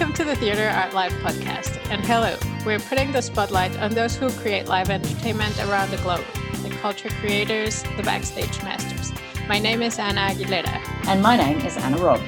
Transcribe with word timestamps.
Welcome 0.00 0.16
to 0.16 0.24
the 0.24 0.36
Theatre 0.36 0.70
Art 0.70 0.94
Life 0.94 1.12
podcast. 1.20 1.78
And 1.90 2.02
hello, 2.06 2.34
we're 2.64 2.78
putting 2.78 3.12
the 3.12 3.20
spotlight 3.20 3.76
on 3.80 3.92
those 3.92 4.16
who 4.16 4.30
create 4.30 4.66
live 4.66 4.88
entertainment 4.88 5.58
around 5.58 5.90
the 5.90 5.98
globe 5.98 6.24
the 6.62 6.70
culture 6.76 7.10
creators, 7.20 7.82
the 7.98 8.02
backstage 8.02 8.62
masters. 8.62 9.12
My 9.46 9.58
name 9.58 9.82
is 9.82 9.98
Anna 9.98 10.22
Aguilera. 10.22 10.80
And 11.06 11.22
my 11.22 11.36
name 11.36 11.58
is 11.66 11.76
Anna 11.76 11.98
Robb. 11.98 12.22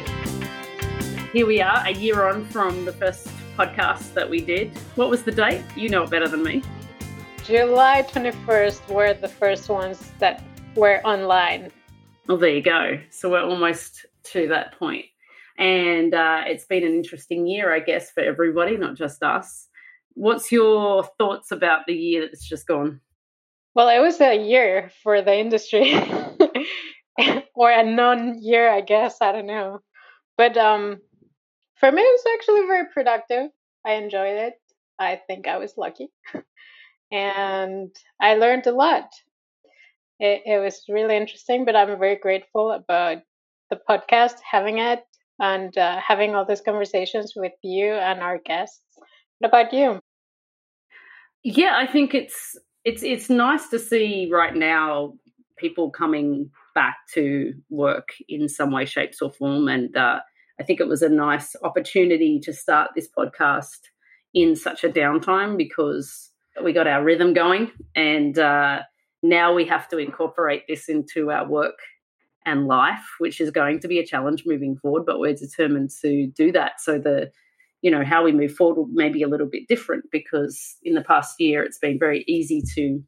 Here 1.32 1.46
we 1.46 1.62
are, 1.62 1.82
a 1.86 1.92
year 1.92 2.28
on 2.28 2.44
from 2.44 2.84
the 2.84 2.92
first 2.92 3.26
podcast 3.56 4.12
that 4.12 4.28
we 4.28 4.42
did. 4.42 4.76
What 4.96 5.08
was 5.08 5.22
the 5.22 5.32
date? 5.32 5.64
You 5.74 5.88
know 5.88 6.02
it 6.02 6.10
better 6.10 6.28
than 6.28 6.42
me. 6.42 6.62
July 7.42 8.02
21st 8.06 8.86
were 8.90 9.14
the 9.14 9.28
first 9.28 9.70
ones 9.70 10.12
that 10.18 10.44
were 10.76 11.00
online. 11.06 11.72
Well, 12.28 12.36
there 12.36 12.50
you 12.50 12.62
go. 12.62 13.00
So 13.08 13.30
we're 13.30 13.42
almost 13.42 14.04
to 14.24 14.46
that 14.48 14.78
point. 14.78 15.06
And 15.62 16.12
uh, 16.12 16.42
it's 16.46 16.64
been 16.64 16.82
an 16.82 16.92
interesting 16.92 17.46
year, 17.46 17.72
I 17.72 17.78
guess, 17.78 18.10
for 18.10 18.20
everybody, 18.20 18.76
not 18.76 18.96
just 18.96 19.22
us. 19.22 19.68
What's 20.14 20.50
your 20.50 21.04
thoughts 21.18 21.52
about 21.52 21.82
the 21.86 21.94
year 21.94 22.22
that's 22.22 22.48
just 22.48 22.66
gone? 22.66 23.00
Well, 23.76 23.88
it 23.88 24.00
was 24.00 24.20
a 24.20 24.44
year 24.44 24.90
for 25.04 25.22
the 25.22 25.38
industry, 25.38 25.94
or 27.54 27.70
a 27.70 27.84
non-year, 27.84 28.68
I 28.68 28.80
guess. 28.80 29.18
I 29.20 29.30
don't 29.30 29.46
know, 29.46 29.78
but 30.36 30.56
um, 30.56 30.98
for 31.78 31.92
me, 31.92 32.02
it 32.02 32.20
was 32.24 32.34
actually 32.34 32.66
very 32.66 32.88
productive. 32.92 33.50
I 33.86 33.92
enjoyed 33.92 34.38
it. 34.38 34.54
I 34.98 35.20
think 35.28 35.46
I 35.46 35.58
was 35.58 35.74
lucky, 35.78 36.08
and 37.12 37.94
I 38.20 38.34
learned 38.34 38.66
a 38.66 38.72
lot. 38.72 39.10
It, 40.18 40.42
it 40.44 40.58
was 40.58 40.82
really 40.88 41.16
interesting, 41.16 41.64
but 41.64 41.76
I'm 41.76 42.00
very 42.00 42.16
grateful 42.16 42.72
about 42.72 43.18
the 43.70 43.78
podcast, 43.88 44.34
having 44.50 44.78
it, 44.78 45.04
and 45.42 45.76
uh, 45.76 46.00
having 46.00 46.34
all 46.34 46.46
these 46.46 46.60
conversations 46.60 47.34
with 47.34 47.52
you 47.62 47.92
and 47.92 48.20
our 48.20 48.38
guests. 48.38 48.80
What 49.40 49.48
about 49.48 49.72
you? 49.72 49.98
Yeah, 51.42 51.72
I 51.74 51.86
think 51.86 52.14
it's 52.14 52.56
it's 52.84 53.02
it's 53.02 53.28
nice 53.28 53.68
to 53.70 53.78
see 53.78 54.30
right 54.32 54.54
now 54.54 55.14
people 55.58 55.90
coming 55.90 56.50
back 56.74 56.96
to 57.14 57.52
work 57.68 58.10
in 58.28 58.48
some 58.48 58.70
way, 58.70 58.86
shapes, 58.86 59.20
or 59.20 59.32
form, 59.32 59.68
and 59.68 59.94
uh, 59.96 60.20
I 60.60 60.62
think 60.62 60.80
it 60.80 60.86
was 60.86 61.02
a 61.02 61.08
nice 61.08 61.56
opportunity 61.64 62.38
to 62.40 62.52
start 62.52 62.92
this 62.94 63.08
podcast 63.08 63.80
in 64.32 64.54
such 64.54 64.84
a 64.84 64.88
downtime 64.88 65.58
because 65.58 66.30
we 66.62 66.72
got 66.72 66.86
our 66.86 67.02
rhythm 67.02 67.34
going, 67.34 67.72
and 67.96 68.38
uh, 68.38 68.82
now 69.24 69.52
we 69.52 69.64
have 69.64 69.88
to 69.88 69.98
incorporate 69.98 70.62
this 70.68 70.88
into 70.88 71.32
our 71.32 71.48
work 71.48 71.78
and 72.46 72.66
life, 72.66 73.04
which 73.18 73.40
is 73.40 73.50
going 73.50 73.80
to 73.80 73.88
be 73.88 73.98
a 73.98 74.06
challenge 74.06 74.44
moving 74.46 74.76
forward, 74.76 75.04
but 75.06 75.18
we're 75.18 75.34
determined 75.34 75.90
to 76.02 76.26
do 76.36 76.52
that. 76.52 76.80
So 76.80 76.98
the 76.98 77.30
you 77.82 77.90
know 77.90 78.04
how 78.04 78.24
we 78.24 78.32
move 78.32 78.54
forward 78.54 78.88
may 78.92 79.08
be 79.08 79.22
a 79.22 79.28
little 79.28 79.48
bit 79.48 79.68
different 79.68 80.04
because 80.10 80.76
in 80.82 80.94
the 80.94 81.02
past 81.02 81.40
year 81.40 81.62
it's 81.62 81.78
been 81.78 81.98
very 81.98 82.24
easy 82.26 82.62
to 82.76 83.00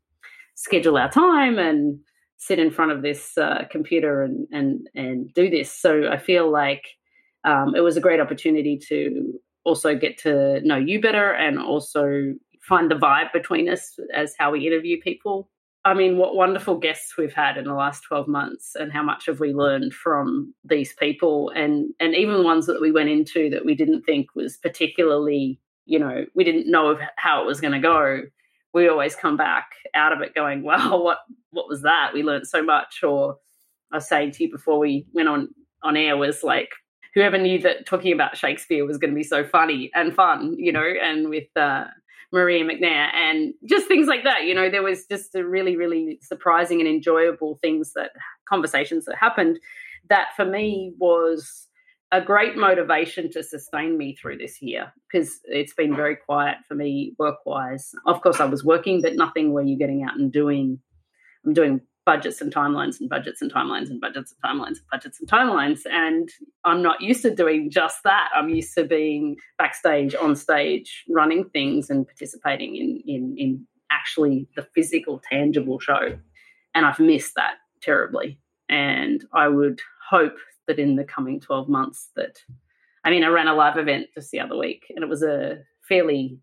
schedule 0.56 0.98
our 0.98 1.10
time 1.10 1.58
and 1.58 1.98
sit 2.36 2.58
in 2.58 2.70
front 2.70 2.92
of 2.92 3.02
this 3.02 3.38
uh, 3.38 3.62
computer 3.70 4.22
and 4.22 4.46
and 4.50 4.88
and 4.94 5.32
do 5.34 5.48
this 5.48 5.72
so 5.72 6.08
i 6.10 6.18
feel 6.18 6.50
like 6.50 6.84
um, 7.44 7.74
it 7.76 7.80
was 7.80 7.96
a 7.96 8.00
great 8.00 8.20
opportunity 8.20 8.78
to 8.88 9.32
also 9.64 9.94
get 9.94 10.18
to 10.18 10.60
know 10.62 10.76
you 10.76 11.00
better 11.00 11.30
and 11.30 11.58
also 11.58 12.34
find 12.68 12.90
the 12.90 12.96
vibe 12.96 13.32
between 13.32 13.68
us 13.68 13.96
as 14.14 14.34
how 14.38 14.50
we 14.50 14.66
interview 14.66 15.00
people 15.00 15.48
I 15.86 15.92
mean, 15.92 16.16
what 16.16 16.34
wonderful 16.34 16.78
guests 16.78 17.16
we've 17.18 17.34
had 17.34 17.58
in 17.58 17.64
the 17.64 17.74
last 17.74 18.02
12 18.04 18.26
months 18.26 18.74
and 18.74 18.90
how 18.90 19.02
much 19.02 19.26
have 19.26 19.38
we 19.38 19.52
learned 19.52 19.92
from 19.92 20.54
these 20.64 20.94
people 20.94 21.50
and 21.50 21.92
and 22.00 22.14
even 22.14 22.42
ones 22.42 22.66
that 22.66 22.80
we 22.80 22.90
went 22.90 23.10
into 23.10 23.50
that 23.50 23.66
we 23.66 23.74
didn't 23.74 24.02
think 24.02 24.34
was 24.34 24.56
particularly, 24.56 25.60
you 25.84 25.98
know, 25.98 26.24
we 26.34 26.42
didn't 26.42 26.70
know 26.70 26.98
how 27.16 27.42
it 27.42 27.46
was 27.46 27.60
going 27.60 27.74
to 27.74 27.80
go. 27.80 28.22
We 28.72 28.88
always 28.88 29.14
come 29.14 29.36
back 29.36 29.72
out 29.94 30.12
of 30.12 30.22
it 30.22 30.34
going, 30.34 30.62
wow, 30.64 31.02
what 31.02 31.18
what 31.50 31.68
was 31.68 31.82
that? 31.82 32.12
We 32.14 32.22
learned 32.22 32.46
so 32.46 32.62
much. 32.62 33.02
Or 33.02 33.36
I 33.92 33.96
was 33.96 34.08
saying 34.08 34.32
to 34.32 34.44
you 34.44 34.50
before 34.50 34.78
we 34.78 35.06
went 35.12 35.28
on 35.28 35.48
on 35.82 35.98
air 35.98 36.16
was 36.16 36.42
like, 36.42 36.70
whoever 37.14 37.36
knew 37.36 37.60
that 37.60 37.84
talking 37.84 38.12
about 38.12 38.38
Shakespeare 38.38 38.86
was 38.86 38.96
going 38.96 39.10
to 39.10 39.14
be 39.14 39.22
so 39.22 39.44
funny 39.44 39.90
and 39.94 40.14
fun, 40.14 40.54
you 40.58 40.72
know, 40.72 40.82
and 41.02 41.28
with 41.28 41.54
uh, 41.56 41.84
Maria 42.34 42.64
McNair 42.64 43.14
and 43.14 43.54
just 43.64 43.86
things 43.86 44.08
like 44.08 44.24
that. 44.24 44.42
You 44.42 44.54
know, 44.54 44.68
there 44.68 44.82
was 44.82 45.06
just 45.06 45.36
a 45.36 45.46
really, 45.46 45.76
really 45.76 46.18
surprising 46.20 46.80
and 46.80 46.88
enjoyable 46.88 47.60
things 47.62 47.92
that 47.94 48.10
conversations 48.48 49.04
that 49.04 49.16
happened 49.16 49.60
that 50.10 50.28
for 50.34 50.44
me 50.44 50.92
was 50.98 51.68
a 52.10 52.20
great 52.20 52.56
motivation 52.56 53.30
to 53.30 53.42
sustain 53.42 53.96
me 53.96 54.16
through 54.16 54.38
this 54.38 54.60
year 54.60 54.92
because 55.10 55.40
it's 55.44 55.74
been 55.74 55.94
very 55.94 56.16
quiet 56.16 56.56
for 56.66 56.74
me 56.74 57.14
work 57.20 57.38
wise. 57.46 57.92
Of 58.04 58.20
course, 58.20 58.40
I 58.40 58.46
was 58.46 58.64
working, 58.64 59.00
but 59.00 59.14
nothing 59.14 59.52
where 59.52 59.64
you're 59.64 59.78
getting 59.78 60.02
out 60.02 60.18
and 60.18 60.32
doing. 60.32 60.80
I'm 61.46 61.54
doing 61.54 61.80
budgets 62.06 62.40
and 62.40 62.54
timelines 62.54 63.00
and 63.00 63.08
budgets 63.08 63.40
and 63.40 63.52
timelines 63.52 63.88
and 63.88 64.00
budgets 64.00 64.32
and 64.32 64.42
timelines 64.42 64.78
and 64.78 64.88
budgets 64.90 65.20
and 65.20 65.28
timelines. 65.28 65.80
And 65.90 66.28
I'm 66.64 66.82
not 66.82 67.00
used 67.00 67.22
to 67.22 67.34
doing 67.34 67.70
just 67.70 68.02
that. 68.04 68.28
I'm 68.34 68.48
used 68.48 68.74
to 68.74 68.84
being 68.84 69.36
backstage, 69.58 70.14
on 70.14 70.36
stage, 70.36 71.04
running 71.08 71.48
things 71.50 71.90
and 71.90 72.06
participating 72.06 72.76
in 72.76 73.02
in, 73.06 73.34
in 73.38 73.66
actually 73.90 74.48
the 74.56 74.66
physical, 74.74 75.22
tangible 75.30 75.78
show. 75.78 76.18
And 76.74 76.86
I've 76.86 77.00
missed 77.00 77.34
that 77.36 77.54
terribly. 77.80 78.38
And 78.68 79.24
I 79.32 79.48
would 79.48 79.80
hope 80.10 80.36
that 80.66 80.78
in 80.78 80.96
the 80.96 81.04
coming 81.04 81.40
12 81.40 81.68
months 81.68 82.10
that 82.16 82.38
I 83.04 83.10
mean, 83.10 83.22
I 83.22 83.28
ran 83.28 83.48
a 83.48 83.54
live 83.54 83.76
event 83.76 84.06
just 84.14 84.30
the 84.30 84.40
other 84.40 84.56
week 84.56 84.86
and 84.90 85.02
it 85.02 85.08
was 85.08 85.22
a 85.22 85.58
fairly 85.86 86.38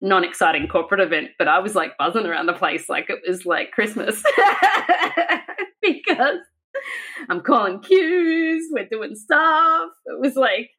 non 0.00 0.24
exciting 0.24 0.68
corporate 0.68 1.00
event, 1.00 1.30
but 1.38 1.48
I 1.48 1.58
was 1.58 1.74
like 1.74 1.96
buzzing 1.98 2.26
around 2.26 2.46
the 2.46 2.52
place 2.52 2.88
like 2.88 3.10
it 3.10 3.20
was 3.26 3.44
like 3.44 3.72
Christmas 3.72 4.22
because 5.82 6.38
I'm 7.28 7.40
calling 7.40 7.80
cues, 7.80 8.68
we're 8.70 8.88
doing 8.88 9.14
stuff. 9.14 9.90
It 10.06 10.20
was 10.20 10.36
like, 10.36 10.70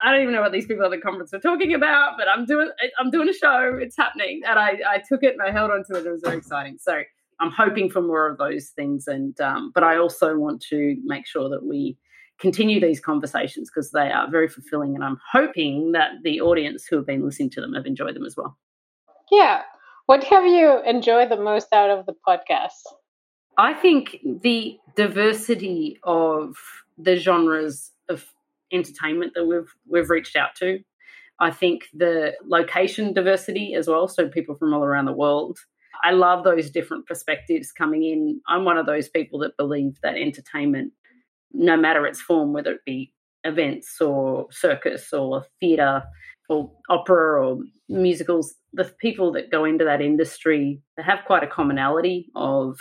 I 0.00 0.12
don't 0.12 0.22
even 0.22 0.34
know 0.34 0.42
what 0.42 0.52
these 0.52 0.66
people 0.66 0.84
at 0.84 0.90
the 0.90 0.98
conference 0.98 1.32
were 1.32 1.40
talking 1.40 1.74
about, 1.74 2.12
but 2.18 2.28
I'm 2.28 2.44
doing 2.44 2.70
I'm 2.98 3.10
doing 3.10 3.28
a 3.28 3.32
show. 3.32 3.78
It's 3.80 3.96
happening, 3.96 4.42
and 4.46 4.58
I, 4.58 4.78
I 4.88 5.02
took 5.08 5.22
it 5.22 5.32
and 5.32 5.42
I 5.42 5.50
held 5.50 5.70
on 5.70 5.84
to 5.90 5.98
it. 5.98 6.06
It 6.06 6.10
was 6.10 6.22
very 6.22 6.36
exciting. 6.36 6.76
So 6.78 7.02
I'm 7.40 7.50
hoping 7.50 7.90
for 7.90 8.02
more 8.02 8.30
of 8.30 8.38
those 8.38 8.68
things, 8.76 9.06
and 9.06 9.38
um, 9.40 9.72
but 9.74 9.82
I 9.84 9.96
also 9.96 10.36
want 10.36 10.62
to 10.70 10.96
make 11.04 11.26
sure 11.26 11.48
that 11.48 11.64
we 11.64 11.96
continue 12.38 12.80
these 12.80 13.00
conversations 13.00 13.70
because 13.70 13.90
they 13.90 14.10
are 14.10 14.30
very 14.30 14.48
fulfilling. 14.48 14.94
And 14.94 15.04
I'm 15.04 15.18
hoping 15.32 15.92
that 15.92 16.10
the 16.22 16.40
audience 16.40 16.86
who 16.86 16.96
have 16.96 17.06
been 17.06 17.24
listening 17.24 17.50
to 17.50 17.60
them 17.60 17.74
have 17.74 17.86
enjoyed 17.86 18.14
them 18.14 18.26
as 18.26 18.36
well. 18.36 18.56
Yeah. 19.30 19.62
What 20.06 20.22
have 20.24 20.44
you 20.44 20.82
enjoyed 20.84 21.30
the 21.30 21.36
most 21.36 21.72
out 21.72 21.90
of 21.90 22.06
the 22.06 22.14
podcast? 22.26 22.70
I 23.58 23.72
think 23.74 24.18
the 24.22 24.76
diversity 24.94 25.98
of 26.02 26.56
the 26.98 27.16
genres 27.16 27.90
of 28.08 28.24
entertainment 28.72 29.32
that 29.34 29.46
we've 29.46 29.74
we've 29.88 30.10
reached 30.10 30.36
out 30.36 30.54
to. 30.56 30.80
I 31.40 31.50
think 31.50 31.88
the 31.92 32.34
location 32.46 33.12
diversity 33.12 33.74
as 33.74 33.88
well, 33.88 34.08
so 34.08 34.28
people 34.28 34.54
from 34.54 34.72
all 34.72 34.84
around 34.84 35.06
the 35.06 35.12
world. 35.12 35.58
I 36.02 36.12
love 36.12 36.44
those 36.44 36.70
different 36.70 37.06
perspectives 37.06 37.72
coming 37.72 38.04
in. 38.04 38.40
I'm 38.46 38.64
one 38.64 38.78
of 38.78 38.86
those 38.86 39.08
people 39.08 39.38
that 39.40 39.56
believe 39.56 39.98
that 40.02 40.16
entertainment 40.16 40.92
no 41.52 41.76
matter 41.76 42.06
its 42.06 42.20
form, 42.20 42.52
whether 42.52 42.72
it 42.72 42.84
be 42.84 43.12
events 43.44 44.00
or 44.00 44.48
circus 44.50 45.12
or 45.12 45.44
theatre 45.60 46.02
or 46.48 46.70
opera 46.88 47.44
or 47.44 47.58
musicals, 47.88 48.54
the 48.72 48.84
people 49.00 49.32
that 49.32 49.50
go 49.50 49.64
into 49.64 49.84
that 49.84 50.02
industry 50.02 50.80
have 50.98 51.24
quite 51.26 51.42
a 51.42 51.46
commonality 51.46 52.30
of 52.34 52.78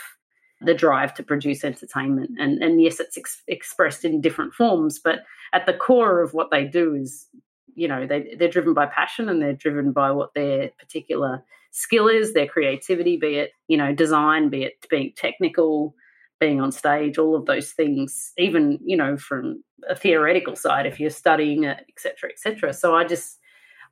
the 0.62 0.74
drive 0.74 1.14
to 1.14 1.24
produce 1.24 1.64
entertainment. 1.64 2.32
And, 2.40 2.62
and 2.64 2.82
yes, 2.82 3.00
it's 3.00 3.18
ex- 3.18 3.44
expressed 3.48 4.06
in 4.06 4.22
different 4.22 4.54
forms, 4.54 5.00
but 5.00 5.20
at 5.54 5.66
the 5.66 5.74
core 5.74 6.22
of 6.22 6.34
what 6.34 6.52
they 6.52 6.66
do 6.66 6.96
is, 6.96 7.28
you 7.76 7.88
know, 7.88 8.08
they, 8.08 8.36
they're 8.38 8.48
driven 8.48 8.74
by 8.74 8.86
passion 8.86 9.30
and 9.30 9.42
they're 9.42 9.54
driven 9.54 9.92
by 9.92 10.12
what 10.12 10.34
their 10.34 10.70
particular 10.80 11.44
skill 11.72 12.08
is, 12.08 12.34
their 12.34 12.48
creativity, 12.48 13.18
be 13.18 13.36
it, 13.36 13.52
you 13.68 13.78
know, 13.78 13.94
design, 13.94 14.50
be 14.50 14.64
it 14.64 14.74
being 14.90 15.12
technical, 15.16 15.94
being 16.40 16.60
on 16.60 16.72
stage, 16.72 17.18
all 17.18 17.36
of 17.36 17.46
those 17.46 17.72
things, 17.72 18.34
even, 18.38 18.80
you 18.84 18.98
know, 18.98 19.18
from 19.18 19.64
a 19.90 19.96
theoretical 19.96 20.56
side, 20.56 20.86
if 20.86 21.00
you're 21.00 21.10
studying 21.10 21.64
it, 21.64 21.78
et 21.88 22.00
cetera, 22.00 22.30
et 22.30 22.40
cetera. 22.40 22.74
So 22.74 22.96
I 22.96 23.06
just, 23.06 23.40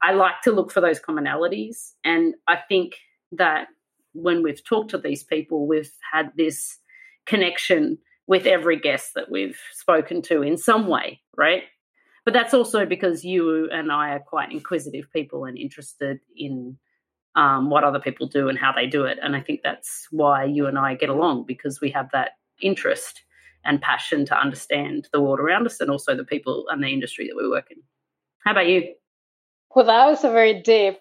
I 0.01 0.12
like 0.13 0.42
to 0.44 0.51
look 0.51 0.72
for 0.72 0.81
those 0.81 1.00
commonalities. 1.00 1.94
And 2.04 2.36
I 2.48 2.57
think 2.68 2.95
that 3.31 3.68
when 4.13 4.44
we've 4.44 4.63
talked 4.63 4.92
to 4.92 4.98
these 4.98 5.24
people, 5.24 5.68
we've 5.68 5.92
had 6.12 6.31
this 6.36 6.78
connection 7.25 7.98
with 8.28 8.46
every 8.46 8.80
guest 8.80 9.12
that 9.16 9.31
we've 9.31 9.60
spoken 9.74 10.22
to 10.24 10.42
in 10.42 10.57
some 10.57 10.88
way, 10.88 11.22
right? 11.38 11.63
But 12.25 12.34
that's 12.34 12.54
also 12.54 12.86
because 12.86 13.25
you 13.25 13.69
and 13.72 13.92
I 13.92 14.12
are 14.12 14.19
quite 14.19 14.51
inquisitive 14.51 15.12
people 15.12 15.46
and 15.46 15.57
interested 15.57 16.19
in 16.38 16.78
um, 17.36 17.70
what 17.70 17.84
other 17.84 18.00
people 18.00 18.28
do 18.28 18.50
and 18.50 18.58
how 18.58 18.72
they 18.72 18.88
do 18.88 19.06
it. 19.06 19.18
And 19.22 19.36
I 19.36 19.42
think 19.42 19.62
that's 19.64 20.08
why 20.12 20.46
you 20.46 20.68
and 20.68 20.78
I 20.78 20.96
get 20.96 21.10
along 21.10 21.46
because 21.48 21.82
we 21.82 21.90
have 21.92 22.10
that 22.12 22.32
interest 22.62 23.24
and 23.66 23.82
passion 23.82 24.26
to 24.26 24.38
understand 24.38 25.08
the 25.12 25.22
world 25.22 25.40
around 25.40 25.66
us 25.66 25.80
and 25.80 25.90
also 25.90 26.16
the 26.16 26.24
people 26.24 26.66
and 26.70 26.84
the 26.84 26.90
industry 26.90 27.28
that 27.28 27.36
we 27.36 27.50
work 27.50 27.72
in. 27.72 27.78
How 28.46 28.52
about 28.52 28.68
you? 28.68 28.94
Well, 29.76 29.86
that 29.86 30.06
was 30.06 30.24
a 30.24 30.32
very 30.32 30.62
deep 30.62 31.00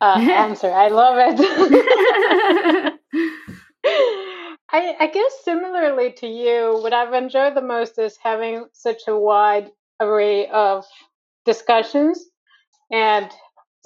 uh, 0.00 0.18
answer. 0.18 0.70
I 0.70 0.88
love 0.88 1.16
it. 1.18 2.94
I, 4.70 4.94
I 5.00 5.06
guess 5.06 5.32
similarly 5.44 6.12
to 6.18 6.26
you, 6.26 6.78
what 6.82 6.92
I've 6.92 7.14
enjoyed 7.14 7.54
the 7.54 7.62
most 7.62 7.98
is 7.98 8.18
having 8.22 8.66
such 8.72 9.02
a 9.06 9.18
wide 9.18 9.70
array 10.00 10.48
of 10.48 10.84
discussions. 11.44 12.24
And 12.90 13.30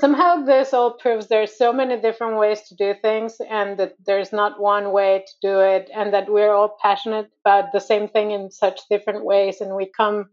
somehow 0.03 0.45
this 0.45 0.75
all 0.75 0.95
proves 0.95 1.29
there's 1.29 1.57
so 1.57 1.73
many 1.73 1.97
different 2.01 2.37
ways 2.37 2.61
to 2.63 2.75
do 2.75 2.93
things 3.01 3.37
and 3.49 3.79
that 3.79 3.95
there's 4.05 4.33
not 4.33 4.61
one 4.61 4.91
way 4.91 5.25
to 5.25 5.35
do 5.49 5.61
it 5.61 5.89
and 5.95 6.13
that 6.13 6.29
we're 6.29 6.53
all 6.53 6.77
passionate 6.83 7.31
about 7.45 7.67
the 7.73 7.79
same 7.79 8.09
thing 8.09 8.33
in 8.33 8.51
such 8.51 8.81
different 8.91 9.25
ways 9.25 9.61
and 9.61 9.77
we 9.77 9.89
come 9.97 10.27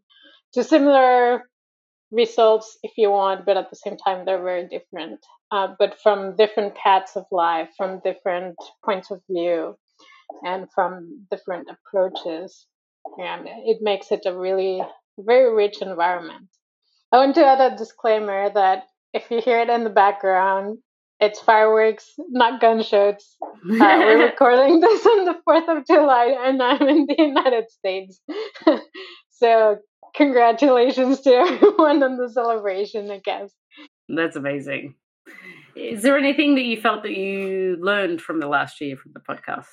to 0.53 0.63
similar 0.63 1.47
results 2.11 2.79
if 2.81 2.93
you 2.97 3.11
want, 3.11 3.45
but 3.45 3.57
at 3.57 3.69
the 3.69 3.75
same 3.75 3.95
time 3.95 4.25
they're 4.25 4.41
very 4.41 4.67
different. 4.67 5.19
Uh, 5.51 5.67
but 5.77 5.99
from 6.01 6.35
different 6.35 6.73
paths 6.73 7.15
of 7.15 7.25
life, 7.31 7.69
from 7.77 8.01
different 8.03 8.55
points 8.83 9.11
of 9.11 9.21
view 9.29 9.77
and 10.43 10.65
from 10.73 11.27
different 11.29 11.67
approaches. 11.69 12.65
And 13.19 13.45
it 13.45 13.77
makes 13.81 14.11
it 14.11 14.25
a 14.25 14.35
really 14.35 14.81
very 15.19 15.53
rich 15.53 15.83
environment. 15.83 16.47
I 17.11 17.17
want 17.17 17.35
to 17.35 17.45
add 17.45 17.61
a 17.61 17.77
disclaimer 17.77 18.49
that 18.51 18.85
if 19.13 19.29
you 19.31 19.41
hear 19.41 19.59
it 19.59 19.69
in 19.69 19.83
the 19.83 19.89
background, 19.89 20.79
it's 21.19 21.39
fireworks, 21.39 22.13
not 22.29 22.61
gunshots. 22.61 23.37
Uh, 23.43 23.49
we're 23.67 24.25
recording 24.29 24.79
this 24.79 25.05
on 25.05 25.25
the 25.25 25.35
4th 25.47 25.77
of 25.77 25.85
July, 25.85 26.35
and 26.45 26.61
I'm 26.61 26.87
in 26.87 27.05
the 27.07 27.15
United 27.17 27.69
States. 27.71 28.21
so, 29.31 29.77
congratulations 30.15 31.21
to 31.21 31.31
everyone 31.31 32.03
on 32.03 32.17
the 32.17 32.29
celebration, 32.29 33.11
I 33.11 33.19
guess. 33.19 33.51
That's 34.07 34.37
amazing. 34.37 34.95
Is 35.75 36.03
there 36.03 36.17
anything 36.17 36.55
that 36.55 36.63
you 36.63 36.79
felt 36.79 37.03
that 37.03 37.15
you 37.15 37.77
learned 37.79 38.21
from 38.21 38.39
the 38.39 38.47
last 38.47 38.79
year 38.81 38.95
from 38.95 39.11
the 39.13 39.19
podcast? 39.19 39.67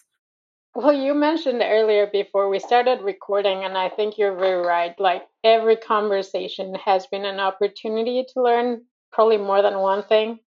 Well, 0.74 0.92
you 0.92 1.14
mentioned 1.14 1.62
earlier 1.64 2.06
before 2.06 2.50
we 2.50 2.58
started 2.58 3.00
recording, 3.00 3.64
and 3.64 3.78
I 3.78 3.88
think 3.88 4.18
you're 4.18 4.36
very 4.36 4.64
right. 4.66 4.94
Like 4.98 5.22
every 5.42 5.76
conversation 5.76 6.74
has 6.74 7.06
been 7.06 7.24
an 7.24 7.40
opportunity 7.40 8.26
to 8.34 8.42
learn 8.42 8.82
probably 9.16 9.38
more 9.38 9.62
than 9.62 9.78
one 9.78 10.04
thing. 10.04 10.38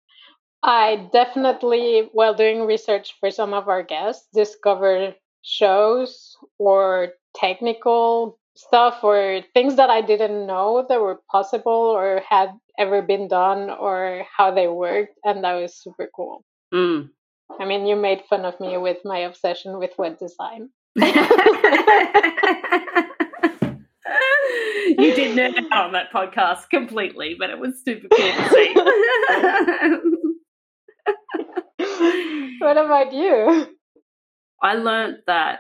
I 0.62 1.10
definitely, 1.12 2.10
while 2.14 2.36
doing 2.36 2.66
research 2.66 3.16
for 3.20 3.32
some 3.32 3.54
of 3.54 3.68
our 3.68 3.82
guests, 3.82 4.28
discovered 4.34 5.16
shows 5.42 6.38
or 6.60 7.14
technical 7.36 8.38
stuff 8.56 9.04
or 9.04 9.42
things 9.54 9.78
that 9.78 9.90
I 9.90 10.02
didn't 10.02 10.46
know 10.46 10.86
that 10.88 11.02
were 11.02 11.22
possible 11.32 11.72
or 11.72 12.22
had 12.30 12.50
ever 12.78 13.02
been 13.02 13.28
done 13.28 13.70
or 13.70 14.26
how 14.38 14.54
they 14.54 14.68
worked. 14.68 15.18
And 15.24 15.44
that 15.44 15.54
was 15.54 15.76
super 15.76 16.10
cool. 16.16 16.44
Mm. 16.74 17.10
I 17.60 17.66
mean, 17.66 17.88
you 17.88 17.96
made 17.96 18.22
fun 18.30 18.46
of 18.46 18.60
me 18.60 18.78
with 18.78 18.98
my 19.04 19.20
obsession 19.20 19.80
with 19.80 19.98
web 19.98 20.20
design. 20.20 20.70
you 24.98 25.16
did 25.16 25.38
nerd 25.38 25.58
out 25.72 25.86
on 25.86 25.92
that 25.94 26.12
podcast 26.12 26.70
completely, 26.70 27.36
but 27.38 27.50
it 27.50 27.60
was 27.60 27.84
super 27.84 28.08
cool 28.08 28.18
to 28.18 28.50
see. 28.50 28.74
what 32.60 32.78
about 32.78 33.14
you? 33.14 33.68
I 34.62 34.76
learned 34.76 35.20
that 35.28 35.60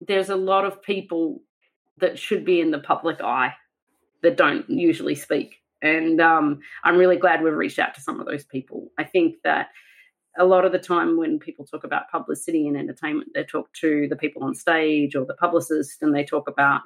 there's 0.00 0.30
a 0.30 0.36
lot 0.36 0.64
of 0.64 0.82
people 0.82 1.40
that 1.98 2.18
should 2.18 2.44
be 2.44 2.60
in 2.60 2.70
the 2.70 2.78
public 2.78 3.20
eye 3.20 3.54
that 4.22 4.36
don't 4.36 4.68
usually 4.68 5.14
speak. 5.14 5.56
And 5.82 6.20
um, 6.20 6.60
I'm 6.84 6.96
really 6.96 7.16
glad 7.16 7.42
we've 7.42 7.52
reached 7.52 7.78
out 7.78 7.94
to 7.94 8.00
some 8.00 8.20
of 8.20 8.26
those 8.26 8.44
people. 8.44 8.88
I 8.98 9.04
think 9.04 9.36
that 9.44 9.68
a 10.38 10.44
lot 10.44 10.64
of 10.64 10.72
the 10.72 10.78
time 10.78 11.18
when 11.18 11.38
people 11.38 11.66
talk 11.66 11.84
about 11.84 12.10
publicity 12.10 12.66
and 12.66 12.76
entertainment, 12.76 13.32
they 13.34 13.44
talk 13.44 13.72
to 13.74 14.06
the 14.08 14.16
people 14.16 14.44
on 14.44 14.54
stage 14.54 15.14
or 15.14 15.26
the 15.26 15.34
publicist, 15.34 16.02
and 16.02 16.14
they 16.14 16.24
talk 16.24 16.48
about 16.48 16.82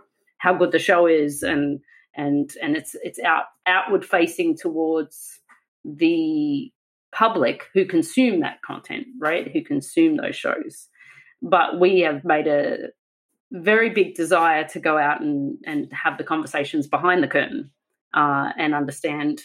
how 0.47 0.55
good 0.55 0.71
the 0.71 0.79
show 0.79 1.07
is, 1.07 1.43
and 1.43 1.81
and 2.15 2.53
and 2.63 2.77
it's 2.77 2.95
it's 3.03 3.19
out 3.19 3.47
outward 3.67 4.05
facing 4.05 4.57
towards 4.57 5.41
the 5.85 6.71
public 7.13 7.65
who 7.75 7.85
consume 7.85 8.41
that 8.41 8.63
content, 8.65 9.07
right? 9.21 9.51
Who 9.53 9.63
consume 9.65 10.17
those 10.17 10.37
shows. 10.37 10.87
But 11.43 11.81
we 11.81 12.01
have 12.01 12.25
made 12.25 12.47
a 12.47 12.91
very 13.51 13.91
big 13.91 14.15
desire 14.15 14.69
to 14.69 14.79
go 14.79 14.97
out 14.97 15.21
and 15.21 15.59
and 15.67 15.93
have 15.93 16.17
the 16.17 16.25
conversations 16.25 16.87
behind 16.87 17.25
the 17.25 17.29
curtain 17.29 17.73
uh, 18.15 18.51
and 18.57 18.73
understand 18.73 19.43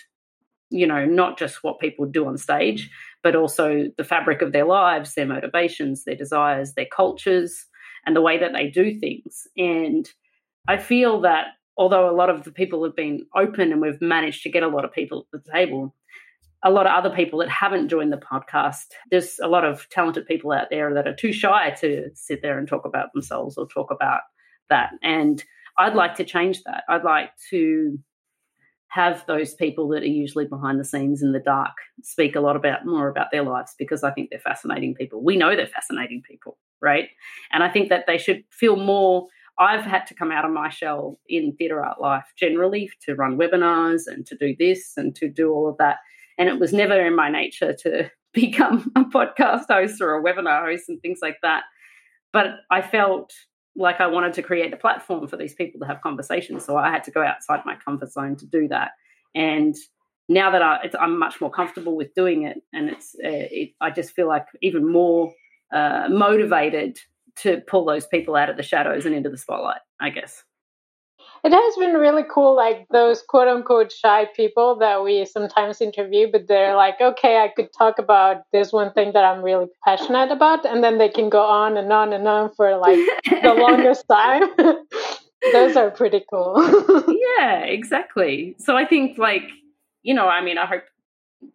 you 0.73 0.87
know, 0.87 1.03
not 1.03 1.37
just 1.37 1.65
what 1.65 1.81
people 1.81 2.05
do 2.05 2.25
on 2.25 2.37
stage, 2.37 2.89
but 3.23 3.35
also 3.35 3.87
the 3.97 4.05
fabric 4.05 4.41
of 4.41 4.53
their 4.53 4.63
lives, 4.63 5.15
their 5.15 5.25
motivations, 5.25 6.05
their 6.05 6.15
desires, 6.15 6.75
their 6.75 6.85
cultures, 6.85 7.65
and 8.05 8.15
the 8.15 8.21
way 8.21 8.39
that 8.39 8.53
they 8.53 8.69
do 8.69 8.97
things. 8.97 9.47
And 9.57 10.09
I 10.67 10.77
feel 10.77 11.21
that 11.21 11.47
although 11.77 12.09
a 12.09 12.15
lot 12.15 12.29
of 12.29 12.43
the 12.43 12.51
people 12.51 12.83
have 12.83 12.95
been 12.95 13.25
open 13.35 13.71
and 13.71 13.81
we've 13.81 14.01
managed 14.01 14.43
to 14.43 14.49
get 14.49 14.63
a 14.63 14.67
lot 14.67 14.85
of 14.85 14.93
people 14.93 15.25
at 15.33 15.41
the 15.43 15.51
table, 15.51 15.95
a 16.63 16.69
lot 16.69 16.85
of 16.85 16.93
other 16.93 17.15
people 17.15 17.39
that 17.39 17.49
haven't 17.49 17.89
joined 17.89 18.13
the 18.13 18.17
podcast, 18.17 18.87
there's 19.09 19.39
a 19.41 19.47
lot 19.47 19.65
of 19.65 19.89
talented 19.89 20.27
people 20.27 20.51
out 20.51 20.67
there 20.69 20.93
that 20.93 21.07
are 21.07 21.15
too 21.15 21.33
shy 21.33 21.71
to 21.81 22.09
sit 22.13 22.41
there 22.41 22.59
and 22.59 22.67
talk 22.67 22.85
about 22.85 23.11
themselves 23.13 23.57
or 23.57 23.67
talk 23.67 23.89
about 23.89 24.21
that. 24.69 24.91
And 25.01 25.43
I'd 25.77 25.95
like 25.95 26.15
to 26.15 26.23
change 26.23 26.63
that. 26.63 26.83
I'd 26.87 27.03
like 27.03 27.31
to 27.49 27.97
have 28.89 29.25
those 29.25 29.53
people 29.53 29.87
that 29.87 30.03
are 30.03 30.07
usually 30.07 30.45
behind 30.45 30.77
the 30.77 30.83
scenes 30.83 31.23
in 31.23 31.31
the 31.31 31.39
dark 31.39 31.71
speak 32.03 32.35
a 32.35 32.41
lot 32.41 32.57
about 32.57 32.85
more 32.85 33.07
about 33.07 33.27
their 33.31 33.43
lives 33.43 33.73
because 33.79 34.03
I 34.03 34.11
think 34.11 34.29
they're 34.29 34.39
fascinating 34.39 34.95
people. 34.95 35.23
We 35.23 35.37
know 35.37 35.55
they're 35.55 35.65
fascinating 35.65 36.21
people, 36.29 36.57
right? 36.81 37.07
And 37.53 37.63
I 37.63 37.69
think 37.69 37.87
that 37.87 38.03
they 38.05 38.17
should 38.17 38.43
feel 38.51 38.75
more. 38.75 39.27
I've 39.59 39.83
had 39.83 40.07
to 40.07 40.13
come 40.13 40.31
out 40.31 40.45
of 40.45 40.51
my 40.51 40.69
shell 40.69 41.19
in 41.27 41.53
theatre 41.55 41.83
art 41.83 42.01
life 42.01 42.33
generally 42.37 42.89
to 43.05 43.15
run 43.15 43.37
webinars 43.37 44.03
and 44.07 44.25
to 44.27 44.35
do 44.35 44.55
this 44.57 44.93
and 44.97 45.15
to 45.15 45.29
do 45.29 45.51
all 45.51 45.69
of 45.69 45.77
that. 45.77 45.97
And 46.37 46.49
it 46.49 46.59
was 46.59 46.73
never 46.73 46.99
in 47.05 47.15
my 47.15 47.29
nature 47.29 47.73
to 47.83 48.09
become 48.33 48.91
a 48.95 49.03
podcast 49.03 49.65
host 49.69 50.01
or 50.01 50.17
a 50.17 50.23
webinar 50.23 50.63
host 50.65 50.85
and 50.87 51.01
things 51.01 51.19
like 51.21 51.37
that. 51.43 51.63
But 52.33 52.47
I 52.69 52.81
felt 52.81 53.33
like 53.75 54.01
I 54.01 54.07
wanted 54.07 54.33
to 54.33 54.41
create 54.41 54.73
a 54.73 54.77
platform 54.77 55.27
for 55.27 55.37
these 55.37 55.53
people 55.53 55.79
to 55.79 55.87
have 55.87 56.01
conversations. 56.01 56.65
So 56.65 56.77
I 56.77 56.89
had 56.89 57.03
to 57.05 57.11
go 57.11 57.23
outside 57.23 57.61
my 57.65 57.75
comfort 57.75 58.11
zone 58.11 58.35
to 58.37 58.45
do 58.45 58.67
that. 58.69 58.91
And 59.35 59.75
now 60.27 60.51
that 60.51 60.61
I, 60.61 60.89
am 60.99 61.19
much 61.19 61.41
more 61.41 61.51
comfortable 61.51 61.95
with 61.95 62.13
doing 62.13 62.43
it, 62.43 62.61
and 62.73 62.89
it's, 62.89 63.15
uh, 63.15 63.27
it, 63.29 63.71
I 63.81 63.91
just 63.91 64.11
feel 64.11 64.27
like 64.27 64.45
even 64.61 64.89
more 64.89 65.33
uh, 65.73 66.07
motivated 66.09 66.97
to 67.41 67.61
pull 67.67 67.85
those 67.85 68.07
people 68.07 68.35
out 68.35 68.49
of 68.49 68.57
the 68.57 68.63
shadows 68.63 69.05
and 69.05 69.15
into 69.15 69.29
the 69.29 69.37
spotlight. 69.37 69.81
I 69.99 70.09
guess. 70.09 70.43
It 71.43 71.51
has 71.51 71.75
been 71.77 71.93
really 71.93 72.23
cool 72.31 72.55
like 72.55 72.85
those 72.91 73.23
quote 73.27 73.47
unquote 73.47 73.91
shy 73.91 74.27
people 74.35 74.77
that 74.77 75.03
we 75.03 75.25
sometimes 75.25 75.81
interview 75.81 76.27
but 76.31 76.47
they're 76.47 76.75
like 76.75 77.01
okay 77.01 77.37
i 77.39 77.47
could 77.47 77.69
talk 77.75 77.97
about 77.97 78.43
this 78.53 78.71
one 78.71 78.93
thing 78.93 79.13
that 79.13 79.23
i'm 79.23 79.43
really 79.43 79.65
passionate 79.83 80.31
about 80.31 80.65
and 80.65 80.83
then 80.83 80.99
they 80.99 81.09
can 81.09 81.29
go 81.29 81.41
on 81.41 81.77
and 81.77 81.91
on 81.91 82.13
and 82.13 82.27
on 82.27 82.53
for 82.53 82.77
like 82.77 82.99
the 83.41 83.53
longest 83.57 84.05
time. 84.07 84.43
Those 85.53 85.75
are 85.75 85.89
pretty 85.89 86.23
cool. 86.29 86.55
Yeah 87.39 87.63
exactly. 87.63 88.55
So 88.59 88.77
i 88.77 88.85
think 88.85 89.17
like 89.17 89.49
you 90.03 90.13
know 90.13 90.27
i 90.27 90.41
mean 90.43 90.59
i 90.59 90.65
hope 90.65 90.83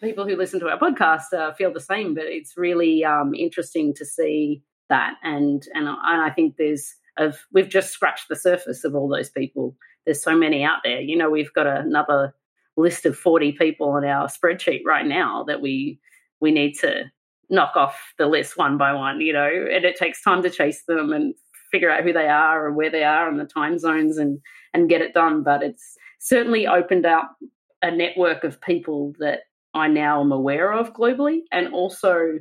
people 0.00 0.26
who 0.26 0.34
listen 0.34 0.58
to 0.58 0.68
our 0.68 0.78
podcast 0.78 1.32
uh, 1.32 1.52
feel 1.54 1.72
the 1.72 1.80
same 1.80 2.12
but 2.12 2.24
it's 2.24 2.56
really 2.56 3.04
um, 3.04 3.34
interesting 3.34 3.94
to 3.94 4.04
see 4.04 4.62
that 4.88 5.14
and 5.22 5.66
and, 5.74 5.88
and 5.88 6.22
i 6.22 6.30
think 6.30 6.56
there's 6.56 6.94
of 7.16 7.38
we've 7.52 7.68
just 7.68 7.90
scratched 7.90 8.28
the 8.28 8.36
surface 8.36 8.84
of 8.84 8.94
all 8.94 9.08
those 9.08 9.30
people. 9.30 9.76
There's 10.04 10.22
so 10.22 10.36
many 10.36 10.62
out 10.64 10.78
there. 10.84 11.00
You 11.00 11.16
know, 11.16 11.30
we've 11.30 11.52
got 11.52 11.66
another 11.66 12.34
list 12.76 13.06
of 13.06 13.16
40 13.16 13.52
people 13.52 13.88
on 13.90 14.04
our 14.04 14.28
spreadsheet 14.28 14.82
right 14.84 15.06
now 15.06 15.44
that 15.44 15.60
we 15.60 15.98
we 16.40 16.50
need 16.50 16.74
to 16.80 17.04
knock 17.48 17.76
off 17.76 18.12
the 18.18 18.26
list 18.26 18.58
one 18.58 18.76
by 18.76 18.92
one, 18.92 19.20
you 19.20 19.32
know, 19.32 19.46
and 19.46 19.84
it 19.84 19.96
takes 19.96 20.22
time 20.22 20.42
to 20.42 20.50
chase 20.50 20.82
them 20.86 21.12
and 21.12 21.34
figure 21.70 21.90
out 21.90 22.02
who 22.02 22.12
they 22.12 22.28
are 22.28 22.66
and 22.66 22.76
where 22.76 22.90
they 22.90 23.04
are 23.04 23.28
and 23.28 23.40
the 23.40 23.44
time 23.44 23.78
zones 23.78 24.18
and 24.18 24.40
and 24.74 24.88
get 24.88 25.00
it 25.00 25.14
done. 25.14 25.42
But 25.42 25.62
it's 25.62 25.96
certainly 26.18 26.66
opened 26.66 27.06
up 27.06 27.36
a 27.82 27.90
network 27.90 28.44
of 28.44 28.60
people 28.60 29.14
that 29.18 29.40
I 29.74 29.88
now 29.88 30.20
am 30.20 30.32
aware 30.32 30.72
of 30.72 30.92
globally 30.92 31.40
and 31.52 31.72
also 31.72 32.38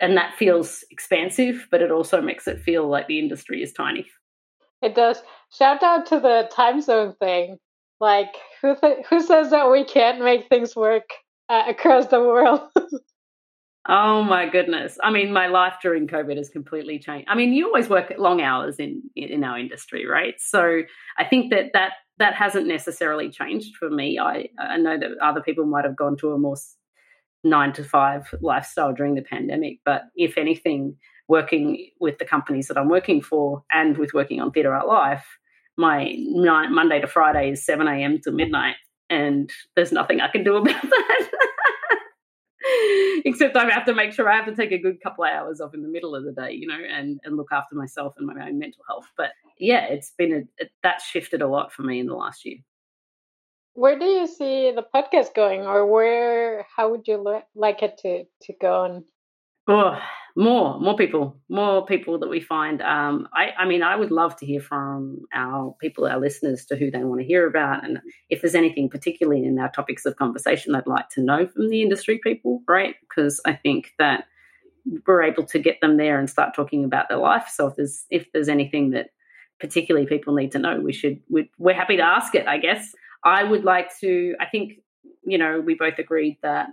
and 0.00 0.16
that 0.16 0.34
feels 0.36 0.84
expansive, 0.90 1.66
but 1.70 1.82
it 1.82 1.90
also 1.90 2.20
makes 2.20 2.46
it 2.46 2.60
feel 2.60 2.88
like 2.88 3.06
the 3.06 3.18
industry 3.18 3.62
is 3.62 3.72
tiny. 3.72 4.06
It 4.82 4.94
does. 4.94 5.22
Shout 5.56 5.82
out 5.82 6.06
to 6.06 6.20
the 6.20 6.48
time 6.52 6.80
zone 6.80 7.14
thing. 7.18 7.58
Like, 7.98 8.34
who 8.60 8.76
th- 8.78 9.06
who 9.08 9.20
says 9.20 9.50
that 9.50 9.70
we 9.70 9.84
can't 9.84 10.22
make 10.22 10.48
things 10.48 10.76
work 10.76 11.08
uh, 11.48 11.64
across 11.68 12.08
the 12.08 12.20
world? 12.20 12.60
oh 13.88 14.22
my 14.22 14.48
goodness! 14.50 14.98
I 15.02 15.10
mean, 15.10 15.32
my 15.32 15.46
life 15.46 15.76
during 15.80 16.06
COVID 16.06 16.36
has 16.36 16.50
completely 16.50 16.98
changed. 16.98 17.26
I 17.30 17.34
mean, 17.34 17.54
you 17.54 17.66
always 17.66 17.88
work 17.88 18.12
long 18.18 18.42
hours 18.42 18.76
in 18.78 19.02
in 19.16 19.42
our 19.44 19.58
industry, 19.58 20.06
right? 20.06 20.34
So 20.38 20.82
I 21.18 21.24
think 21.24 21.50
that 21.52 21.70
that 21.72 21.92
that 22.18 22.34
hasn't 22.34 22.66
necessarily 22.66 23.30
changed 23.30 23.76
for 23.76 23.88
me. 23.88 24.18
I, 24.18 24.48
I 24.58 24.76
know 24.76 24.98
that 24.98 25.10
other 25.22 25.40
people 25.40 25.64
might 25.64 25.84
have 25.84 25.96
gone 25.96 26.16
to 26.18 26.32
a 26.32 26.38
more 26.38 26.56
nine 27.44 27.72
to 27.74 27.84
five 27.84 28.34
lifestyle 28.40 28.92
during 28.92 29.14
the 29.14 29.22
pandemic, 29.22 29.78
but 29.84 30.02
if 30.16 30.36
anything, 30.36 30.96
working 31.28 31.90
with 32.00 32.18
the 32.18 32.24
companies 32.24 32.68
that 32.68 32.78
I'm 32.78 32.88
working 32.88 33.20
for 33.20 33.64
and 33.72 33.98
with 33.98 34.14
working 34.14 34.40
on 34.40 34.52
Theatre 34.52 34.74
Art 34.74 34.86
Life, 34.86 35.26
my 35.76 36.14
Monday 36.30 37.00
to 37.00 37.06
Friday 37.06 37.50
is 37.50 37.64
7 37.64 37.86
a.m. 37.86 38.20
to 38.24 38.32
midnight, 38.32 38.76
and 39.10 39.50
there's 39.74 39.92
nothing 39.92 40.20
I 40.20 40.28
can 40.28 40.44
do 40.44 40.56
about 40.56 40.82
that. 40.82 41.28
Except 43.24 43.56
I 43.56 43.68
have 43.70 43.86
to 43.86 43.94
make 43.94 44.12
sure 44.12 44.30
I 44.30 44.36
have 44.36 44.46
to 44.46 44.54
take 44.54 44.72
a 44.72 44.78
good 44.78 45.00
couple 45.00 45.24
of 45.24 45.30
hours 45.30 45.60
off 45.60 45.74
in 45.74 45.82
the 45.82 45.88
middle 45.88 46.14
of 46.14 46.24
the 46.24 46.32
day, 46.32 46.52
you 46.52 46.66
know, 46.66 46.78
and, 46.78 47.20
and 47.24 47.36
look 47.36 47.48
after 47.52 47.74
myself 47.74 48.14
and 48.16 48.26
my 48.26 48.46
own 48.46 48.58
mental 48.58 48.82
health. 48.88 49.06
But 49.16 49.30
yeah, 49.58 49.86
it's 49.86 50.12
been 50.16 50.48
a, 50.60 50.64
that's 50.82 51.04
shifted 51.04 51.42
a 51.42 51.46
lot 51.46 51.72
for 51.72 51.82
me 51.82 52.00
in 52.00 52.06
the 52.06 52.14
last 52.14 52.44
year. 52.44 52.58
Where 53.76 53.98
do 53.98 54.04
you 54.04 54.26
see 54.26 54.72
the 54.72 54.84
podcast 54.94 55.34
going, 55.34 55.62
or 55.62 55.86
where? 55.86 56.66
How 56.74 56.90
would 56.90 57.06
you 57.06 57.42
like 57.54 57.82
it 57.82 57.98
to 57.98 58.24
to 58.42 58.52
go? 58.60 58.84
And 58.84 59.04
oh, 59.68 59.98
more 60.36 60.78
more 60.78 60.96
people 60.96 61.34
more 61.48 61.84
people 61.86 62.18
that 62.18 62.28
we 62.28 62.40
find 62.40 62.82
um, 62.82 63.26
I, 63.32 63.52
I 63.58 63.66
mean 63.66 63.82
i 63.82 63.96
would 63.96 64.10
love 64.10 64.36
to 64.36 64.46
hear 64.46 64.60
from 64.60 65.22
our 65.34 65.74
people 65.80 66.04
our 66.04 66.20
listeners 66.20 66.66
to 66.66 66.76
who 66.76 66.90
they 66.90 67.02
want 67.02 67.22
to 67.22 67.26
hear 67.26 67.46
about 67.46 67.84
and 67.84 68.00
if 68.28 68.42
there's 68.42 68.54
anything 68.54 68.90
particularly 68.90 69.44
in 69.44 69.58
our 69.58 69.70
topics 69.70 70.04
of 70.04 70.16
conversation 70.16 70.72
they'd 70.72 70.86
like 70.86 71.08
to 71.10 71.22
know 71.22 71.46
from 71.46 71.70
the 71.70 71.82
industry 71.82 72.20
people 72.22 72.62
right 72.68 72.96
because 73.00 73.40
i 73.46 73.54
think 73.54 73.94
that 73.98 74.24
we're 75.06 75.22
able 75.22 75.44
to 75.44 75.58
get 75.58 75.80
them 75.80 75.96
there 75.96 76.18
and 76.18 76.28
start 76.28 76.54
talking 76.54 76.84
about 76.84 77.08
their 77.08 77.18
life 77.18 77.48
so 77.50 77.68
if 77.68 77.76
there's 77.76 78.04
if 78.10 78.30
there's 78.32 78.50
anything 78.50 78.90
that 78.90 79.08
particularly 79.58 80.06
people 80.06 80.34
need 80.34 80.52
to 80.52 80.58
know 80.58 80.78
we 80.78 80.92
should 80.92 81.18
we 81.30 81.50
we're 81.56 81.74
happy 81.74 81.96
to 81.96 82.02
ask 82.02 82.34
it 82.34 82.46
i 82.46 82.58
guess 82.58 82.92
i 83.26 83.44
would 83.44 83.64
like 83.64 83.90
to 83.98 84.34
i 84.40 84.46
think 84.46 84.72
you 85.24 85.36
know 85.36 85.60
we 85.60 85.74
both 85.74 85.98
agreed 85.98 86.38
that 86.42 86.68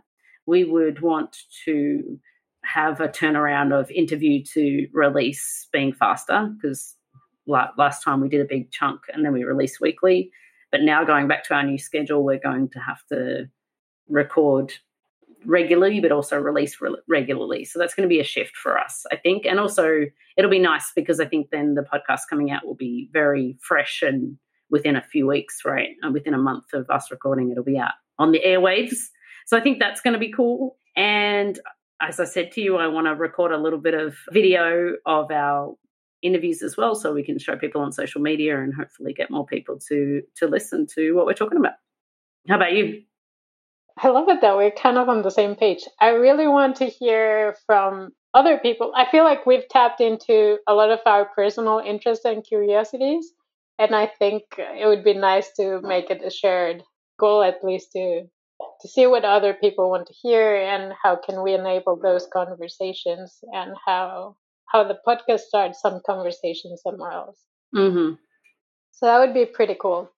we 0.46 0.64
would 0.64 1.02
want 1.02 1.36
to 1.66 2.20
have 2.64 3.02
a 3.02 3.08
turnaround 3.08 3.78
of 3.78 3.92
interview 3.92 4.42
to 4.54 4.88
release 4.94 5.68
being 5.72 5.94
faster 5.94 6.50
because 6.56 6.96
last 7.46 8.04
time 8.04 8.22
we 8.22 8.30
did 8.30 8.42
a 8.42 8.46
big 8.46 8.72
chunk 8.72 9.02
and 9.14 9.26
then 9.26 9.34
we 9.34 9.44
released 9.44 9.82
weekly. 9.82 10.32
But 10.72 10.82
now 10.82 11.04
going 11.04 11.28
back 11.28 11.44
to 11.46 11.54
our 11.54 11.64
new 11.64 11.78
schedule, 11.78 12.24
we're 12.24 12.40
going 12.40 12.70
to 12.70 12.80
have 12.80 13.06
to 13.10 13.50
record 14.08 14.74
regularly, 15.46 16.00
but 16.00 16.12
also 16.12 16.40
release 16.40 16.80
re- 16.82 16.96
regularly. 17.08 17.66
So 17.66 17.80
that's 17.80 17.94
going 17.94 18.08
to 18.08 18.14
be 18.14 18.22
a 18.22 18.26
shift 18.26 18.56
for 18.56 18.80
us, 18.80 19.06
I 19.12 19.18
think. 19.18 19.46
And 19.46 19.60
also, 19.60 20.06
it'll 20.38 20.50
be 20.50 20.60
nice 20.60 20.92
because 20.96 21.20
I 21.20 21.26
think 21.26 21.50
then 21.52 21.76
the 21.76 21.84
podcast 21.84 22.22
coming 22.30 22.50
out 22.50 22.66
will 22.66 22.76
be 22.76 23.10
very 23.12 23.58
fresh 23.62 24.02
and 24.02 24.38
within 24.70 24.96
a 24.96 25.02
few 25.02 25.28
weeks, 25.28 25.60
right? 25.66 25.90
And 26.02 26.14
within 26.14 26.34
a 26.34 26.38
month 26.38 26.74
of 26.74 26.90
us 26.90 27.12
recording, 27.12 27.52
it'll 27.52 27.64
be 27.64 27.78
out 27.78 27.94
on 28.20 28.32
the 28.32 28.42
airwaves. 28.46 28.96
So 29.46 29.58
I 29.58 29.60
think 29.60 29.80
that's 29.80 30.00
going 30.00 30.14
to 30.14 30.20
be 30.20 30.32
cool. 30.32 30.78
And 30.96 31.60
as 32.02 32.18
I 32.22 32.24
said 32.24 32.54
to 32.54 32.62
you, 32.62 32.78
I 32.78 32.88
want 32.88 33.08
to 33.08 33.14
record 33.14 33.52
a 33.52 33.58
little 33.58 33.78
bit 33.78 33.94
of 33.94 34.16
video 34.32 34.94
of 35.06 35.32
our 35.32 35.76
interviews 36.22 36.62
as 36.62 36.78
well 36.78 36.96
so 36.96 37.14
we 37.14 37.24
can 37.24 37.38
show 37.38 37.58
people 37.58 37.82
on 37.82 37.92
social 37.92 38.22
media 38.22 38.62
and 38.62 38.74
hopefully 38.74 39.14
get 39.14 39.30
more 39.30 39.46
people 39.46 39.78
to 39.90 40.22
to 40.38 40.48
listen 40.48 40.88
to 40.96 41.12
what 41.12 41.26
we're 41.26 41.34
talking 41.34 41.60
about. 41.60 41.74
How 42.48 42.56
about 42.56 42.74
you? 42.74 43.04
I 44.02 44.10
love 44.10 44.28
it 44.30 44.42
that 44.42 44.56
we're 44.56 44.72
kind 44.72 44.98
of 44.98 45.08
on 45.08 45.22
the 45.22 45.30
same 45.30 45.56
page. 45.56 45.84
I 46.02 46.10
really 46.10 46.48
want 46.48 46.78
to 46.78 46.86
hear 46.86 47.56
from 47.66 48.12
other 48.34 48.58
people. 48.58 48.92
I 48.96 49.06
feel 49.12 49.24
like 49.24 49.46
we've 49.46 49.68
tapped 49.70 50.02
into 50.02 50.58
a 50.68 50.74
lot 50.74 50.90
of 50.90 51.00
our 51.06 51.26
personal 51.36 51.80
interests 51.80 52.26
and 52.26 52.44
curiosities. 52.44 53.32
And 53.80 53.96
I 53.96 54.08
think 54.08 54.44
it 54.58 54.88
would 54.88 55.04
be 55.04 55.14
nice 55.14 55.52
to 55.54 55.82
make 55.82 56.10
it 56.10 56.24
a 56.24 56.30
shared 56.30 56.84
goal, 57.20 57.44
at 57.44 57.64
least 57.64 57.92
to 57.94 58.28
to 58.82 58.88
see 58.88 59.08
what 59.08 59.26
other 59.26 59.54
people 59.54 59.90
want 59.90 60.08
to 60.08 60.14
hear 60.14 60.56
and 60.56 60.94
how 61.02 61.16
can 61.16 61.42
we 61.42 61.54
enable 61.54 61.98
those 61.98 62.28
conversations 62.32 63.40
and 63.52 63.76
how 63.86 64.36
how 64.68 64.84
the 64.84 64.98
podcast 65.06 65.42
starts 65.42 65.82
some 65.82 66.02
conversation 66.06 66.78
somewhere 66.78 67.12
else. 67.12 67.40
Mm-hmm. 67.76 68.16
So 68.92 69.06
that 69.06 69.20
would 69.20 69.34
be 69.34 69.46
pretty 69.46 69.76
cool. 69.80 70.10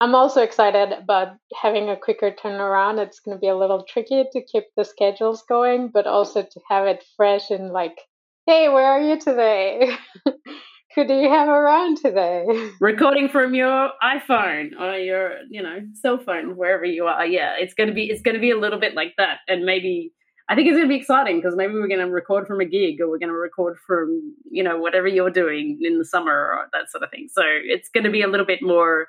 I'm 0.00 0.14
also 0.14 0.42
excited 0.42 0.92
about 0.92 1.36
having 1.60 1.88
a 1.88 1.96
quicker 1.96 2.32
turnaround. 2.32 2.98
It's 2.98 3.20
going 3.20 3.36
to 3.36 3.40
be 3.40 3.48
a 3.48 3.56
little 3.56 3.84
tricky 3.84 4.24
to 4.32 4.42
keep 4.42 4.64
the 4.76 4.84
schedules 4.84 5.44
going, 5.48 5.88
but 5.88 6.06
also 6.06 6.42
to 6.42 6.60
have 6.68 6.86
it 6.86 7.04
fresh 7.16 7.50
and 7.50 7.70
like, 7.70 8.00
hey, 8.46 8.68
where 8.68 8.86
are 8.86 9.00
you 9.00 9.20
today? 9.20 9.96
Who 10.94 11.06
do 11.06 11.14
you 11.14 11.30
have 11.30 11.48
around 11.48 11.96
today? 11.96 12.44
Recording 12.80 13.28
from 13.28 13.54
your 13.54 13.90
iPhone 14.02 14.78
or 14.78 14.98
your, 14.98 15.38
you 15.48 15.62
know, 15.62 15.78
cell 15.94 16.18
phone, 16.18 16.56
wherever 16.56 16.84
you 16.84 17.06
are. 17.06 17.24
Yeah, 17.24 17.54
it's 17.58 17.72
gonna 17.72 17.94
be 17.94 18.10
it's 18.10 18.20
gonna 18.20 18.38
be 18.38 18.50
a 18.50 18.58
little 18.58 18.78
bit 18.78 18.94
like 18.94 19.14
that, 19.16 19.38
and 19.48 19.64
maybe 19.64 20.12
I 20.50 20.54
think 20.54 20.68
it's 20.68 20.76
gonna 20.76 20.88
be 20.88 20.96
exciting 20.96 21.38
because 21.38 21.56
maybe 21.56 21.72
we're 21.72 21.88
gonna 21.88 22.10
record 22.10 22.46
from 22.46 22.60
a 22.60 22.66
gig 22.66 23.00
or 23.00 23.08
we're 23.08 23.18
gonna 23.18 23.32
record 23.32 23.78
from 23.86 24.34
you 24.50 24.62
know 24.62 24.76
whatever 24.78 25.08
you're 25.08 25.30
doing 25.30 25.78
in 25.80 25.98
the 25.98 26.04
summer 26.04 26.32
or 26.32 26.68
that 26.72 26.90
sort 26.90 27.04
of 27.04 27.10
thing. 27.10 27.28
So 27.32 27.42
it's 27.44 27.88
gonna 27.88 28.10
be 28.10 28.20
a 28.20 28.28
little 28.28 28.46
bit 28.46 28.60
more, 28.60 29.08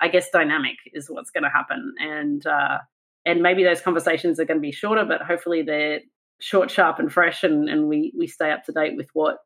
I 0.00 0.06
guess, 0.08 0.30
dynamic 0.30 0.76
is 0.92 1.10
what's 1.10 1.32
gonna 1.32 1.50
happen, 1.50 1.92
and 1.98 2.46
uh, 2.46 2.78
and 3.26 3.42
maybe 3.42 3.64
those 3.64 3.80
conversations 3.80 4.38
are 4.38 4.44
gonna 4.44 4.60
be 4.60 4.70
shorter, 4.70 5.04
but 5.04 5.22
hopefully 5.22 5.62
they're 5.62 6.02
short, 6.40 6.70
sharp, 6.70 7.00
and 7.00 7.12
fresh, 7.12 7.42
and 7.42 7.68
and 7.68 7.88
we 7.88 8.12
we 8.16 8.28
stay 8.28 8.52
up 8.52 8.64
to 8.66 8.72
date 8.72 8.96
with 8.96 9.08
what 9.12 9.38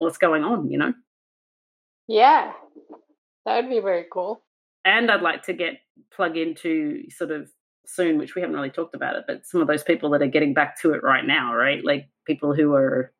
what's 0.00 0.18
going 0.18 0.42
on, 0.42 0.70
you 0.70 0.78
know? 0.78 0.92
Yeah, 2.08 2.52
that 3.46 3.56
would 3.56 3.70
be 3.70 3.80
very 3.80 4.06
cool. 4.12 4.42
And 4.84 5.10
I'd 5.10 5.22
like 5.22 5.44
to 5.44 5.52
get 5.52 5.74
plug 6.12 6.36
into 6.36 7.08
sort 7.10 7.30
of 7.30 7.48
soon, 7.86 8.18
which 8.18 8.34
we 8.34 8.40
haven't 8.40 8.56
really 8.56 8.70
talked 8.70 8.94
about 8.94 9.16
it, 9.16 9.24
but 9.26 9.46
some 9.46 9.60
of 9.60 9.68
those 9.68 9.82
people 9.82 10.10
that 10.10 10.22
are 10.22 10.26
getting 10.26 10.54
back 10.54 10.80
to 10.80 10.92
it 10.92 11.02
right 11.02 11.26
now, 11.26 11.54
right? 11.54 11.84
Like 11.84 12.08
people 12.26 12.54
who 12.54 12.74
are 12.74 13.12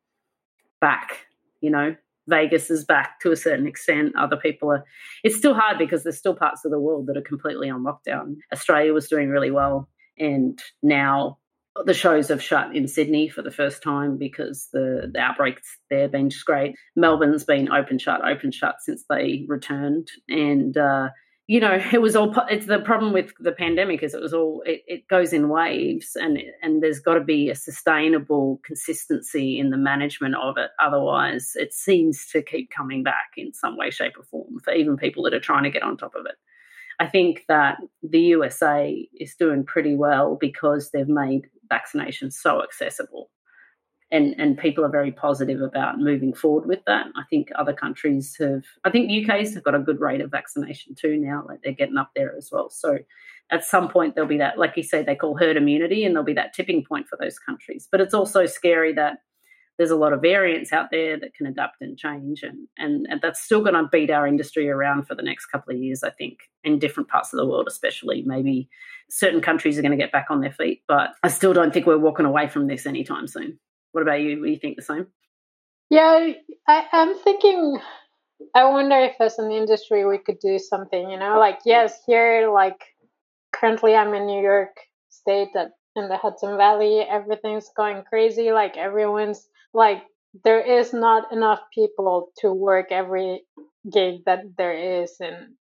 back, 0.79 1.27
you 1.61 1.69
know, 1.69 1.95
Vegas 2.27 2.69
is 2.69 2.83
back 2.83 3.19
to 3.21 3.31
a 3.31 3.35
certain 3.35 3.67
extent. 3.67 4.15
Other 4.15 4.37
people 4.37 4.71
are, 4.71 4.83
it's 5.23 5.35
still 5.35 5.53
hard 5.53 5.77
because 5.77 6.03
there's 6.03 6.17
still 6.17 6.35
parts 6.35 6.65
of 6.65 6.71
the 6.71 6.79
world 6.79 7.07
that 7.07 7.17
are 7.17 7.21
completely 7.21 7.69
on 7.69 7.83
lockdown. 7.83 8.37
Australia 8.53 8.93
was 8.93 9.07
doing 9.07 9.29
really 9.29 9.51
well. 9.51 9.89
And 10.17 10.61
now 10.81 11.37
the 11.85 11.93
shows 11.93 12.29
have 12.29 12.41
shut 12.41 12.75
in 12.75 12.87
Sydney 12.87 13.29
for 13.29 13.41
the 13.41 13.51
first 13.51 13.83
time 13.83 14.17
because 14.17 14.67
the, 14.73 15.09
the 15.11 15.19
outbreaks 15.19 15.77
there 15.89 16.01
have 16.01 16.11
been 16.11 16.29
just 16.29 16.45
great. 16.45 16.75
Melbourne's 16.95 17.43
been 17.43 17.71
open 17.71 17.99
shut, 17.99 18.27
open 18.27 18.51
shut 18.51 18.75
since 18.81 19.03
they 19.09 19.45
returned, 19.47 20.09
and 20.27 20.75
uh, 20.77 21.09
you 21.47 21.59
know 21.59 21.81
it 21.91 22.01
was 22.01 22.15
all. 22.15 22.33
It's 22.49 22.65
the 22.65 22.79
problem 22.79 23.13
with 23.13 23.33
the 23.39 23.51
pandemic 23.51 24.03
is 24.03 24.13
it 24.13 24.21
was 24.21 24.33
all. 24.33 24.63
It, 24.65 24.81
it 24.87 25.07
goes 25.07 25.33
in 25.33 25.49
waves, 25.49 26.15
and 26.15 26.39
and 26.61 26.81
there's 26.81 26.99
got 26.99 27.15
to 27.15 27.23
be 27.23 27.49
a 27.49 27.55
sustainable 27.55 28.59
consistency 28.63 29.59
in 29.59 29.69
the 29.69 29.77
management 29.77 30.35
of 30.35 30.57
it. 30.57 30.71
Otherwise, 30.83 31.51
it 31.55 31.73
seems 31.73 32.27
to 32.27 32.41
keep 32.41 32.71
coming 32.71 33.03
back 33.03 33.31
in 33.37 33.53
some 33.53 33.77
way, 33.77 33.91
shape, 33.91 34.13
or 34.17 34.23
form 34.23 34.59
for 34.63 34.73
even 34.73 34.97
people 34.97 35.23
that 35.23 35.33
are 35.33 35.39
trying 35.39 35.63
to 35.63 35.71
get 35.71 35.83
on 35.83 35.97
top 35.97 36.15
of 36.15 36.25
it. 36.25 36.35
I 37.01 37.07
think 37.07 37.45
that 37.47 37.77
the 38.03 38.19
USA 38.19 39.09
is 39.19 39.33
doing 39.33 39.63
pretty 39.63 39.95
well 39.95 40.37
because 40.39 40.91
they've 40.91 41.07
made 41.07 41.47
vaccination 41.71 42.29
so 42.29 42.61
accessible. 42.61 43.31
And, 44.13 44.35
and 44.37 44.57
people 44.57 44.83
are 44.83 44.91
very 44.91 45.13
positive 45.13 45.61
about 45.61 45.97
moving 45.97 46.33
forward 46.33 46.67
with 46.67 46.79
that. 46.85 47.07
I 47.15 47.23
think 47.29 47.47
other 47.55 47.71
countries 47.71 48.35
have, 48.39 48.65
I 48.83 48.89
think 48.89 49.09
UK's 49.09 49.53
have 49.53 49.63
got 49.63 49.73
a 49.73 49.79
good 49.79 50.01
rate 50.01 50.19
of 50.19 50.29
vaccination 50.29 50.95
too 50.95 51.15
now. 51.15 51.45
Like 51.47 51.61
they're 51.63 51.71
getting 51.71 51.97
up 51.97 52.11
there 52.13 52.35
as 52.37 52.49
well. 52.51 52.69
So 52.69 52.97
at 53.51 53.63
some 53.63 53.87
point 53.87 54.15
there'll 54.15 54.27
be 54.27 54.37
that, 54.39 54.57
like 54.57 54.73
you 54.75 54.83
say, 54.83 55.01
they 55.01 55.15
call 55.15 55.37
herd 55.37 55.55
immunity, 55.55 56.03
and 56.03 56.13
there'll 56.13 56.25
be 56.25 56.33
that 56.33 56.53
tipping 56.53 56.83
point 56.83 57.07
for 57.07 57.17
those 57.21 57.39
countries. 57.39 57.87
But 57.89 58.01
it's 58.01 58.13
also 58.13 58.45
scary 58.45 58.93
that 58.95 59.19
there's 59.81 59.89
a 59.89 59.95
lot 59.95 60.13
of 60.13 60.21
variants 60.21 60.71
out 60.71 60.91
there 60.91 61.19
that 61.19 61.33
can 61.33 61.47
adapt 61.47 61.81
and 61.81 61.97
change 61.97 62.43
and 62.43 62.67
and, 62.77 63.07
and 63.09 63.19
that's 63.19 63.41
still 63.41 63.61
going 63.61 63.73
to 63.73 63.89
beat 63.91 64.11
our 64.11 64.27
industry 64.27 64.69
around 64.69 65.07
for 65.07 65.15
the 65.15 65.23
next 65.23 65.47
couple 65.47 65.73
of 65.73 65.81
years 65.81 66.03
i 66.03 66.09
think 66.11 66.37
in 66.63 66.77
different 66.77 67.09
parts 67.09 67.33
of 67.33 67.37
the 67.37 67.45
world 67.47 67.67
especially. 67.67 68.21
Maybe 68.23 68.69
certain 69.09 69.41
countries 69.41 69.79
are 69.79 69.81
going 69.81 69.97
to 69.97 69.97
get 69.97 70.11
back 70.11 70.27
on 70.29 70.39
their 70.39 70.51
feet 70.51 70.83
but 70.87 71.09
i 71.23 71.29
still 71.29 71.51
don't 71.51 71.73
think 71.73 71.87
we're 71.87 71.97
walking 71.97 72.27
away 72.27 72.47
from 72.47 72.67
this 72.67 72.85
anytime 72.85 73.27
soon. 73.27 73.57
What 73.91 74.03
about 74.03 74.21
you? 74.21 74.35
Do 74.35 74.47
you 74.47 74.57
think 74.57 74.75
the 74.75 74.83
same? 74.83 75.07
Yeah 75.89 76.33
I, 76.67 76.85
i'm 76.91 77.17
thinking 77.17 77.79
i 78.53 78.63
wonder 78.65 78.99
if 78.99 79.15
as 79.19 79.39
an 79.39 79.51
industry 79.51 80.05
we 80.05 80.19
could 80.19 80.39
do 80.39 80.59
something 80.59 81.09
you 81.09 81.17
know 81.17 81.39
like 81.39 81.59
yes 81.65 82.01
here 82.05 82.51
like 82.53 82.85
currently 83.51 83.95
i'm 83.95 84.13
in 84.13 84.27
new 84.27 84.43
york 84.43 84.77
state 85.09 85.49
that 85.55 85.71
in 85.95 86.07
the 86.07 86.17
hudson 86.17 86.55
valley 86.55 86.99
everything's 86.99 87.69
going 87.75 88.03
crazy 88.03 88.51
like 88.51 88.77
everyone's 88.77 89.47
like 89.73 90.03
there 90.43 90.61
is 90.61 90.93
not 90.93 91.31
enough 91.31 91.59
people 91.73 92.31
to 92.39 92.53
work 92.53 92.87
every 92.91 93.41
gig 93.91 94.21
that 94.25 94.41
there 94.57 95.03
is 95.03 95.15
and 95.19 95.53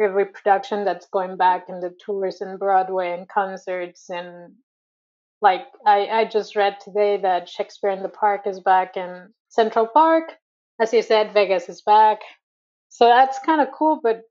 every 0.00 0.26
production 0.26 0.84
that's 0.84 1.08
going 1.08 1.36
back 1.36 1.68
and 1.68 1.82
the 1.82 1.94
tours 2.04 2.40
and 2.40 2.58
Broadway 2.58 3.12
and 3.12 3.28
concerts 3.28 4.10
and 4.10 4.54
like 5.40 5.66
I, 5.86 6.06
I 6.06 6.24
just 6.24 6.56
read 6.56 6.78
today 6.80 7.18
that 7.22 7.48
Shakespeare 7.48 7.90
in 7.90 8.02
the 8.02 8.08
Park 8.08 8.46
is 8.46 8.60
back 8.60 8.96
in 8.96 9.28
Central 9.48 9.86
Park. 9.86 10.32
As 10.80 10.92
you 10.92 11.02
said, 11.02 11.32
Vegas 11.32 11.68
is 11.68 11.82
back. 11.82 12.20
So 12.88 13.06
that's 13.06 13.38
kind 13.44 13.60
of 13.60 13.68
cool, 13.72 14.00
but 14.02 14.22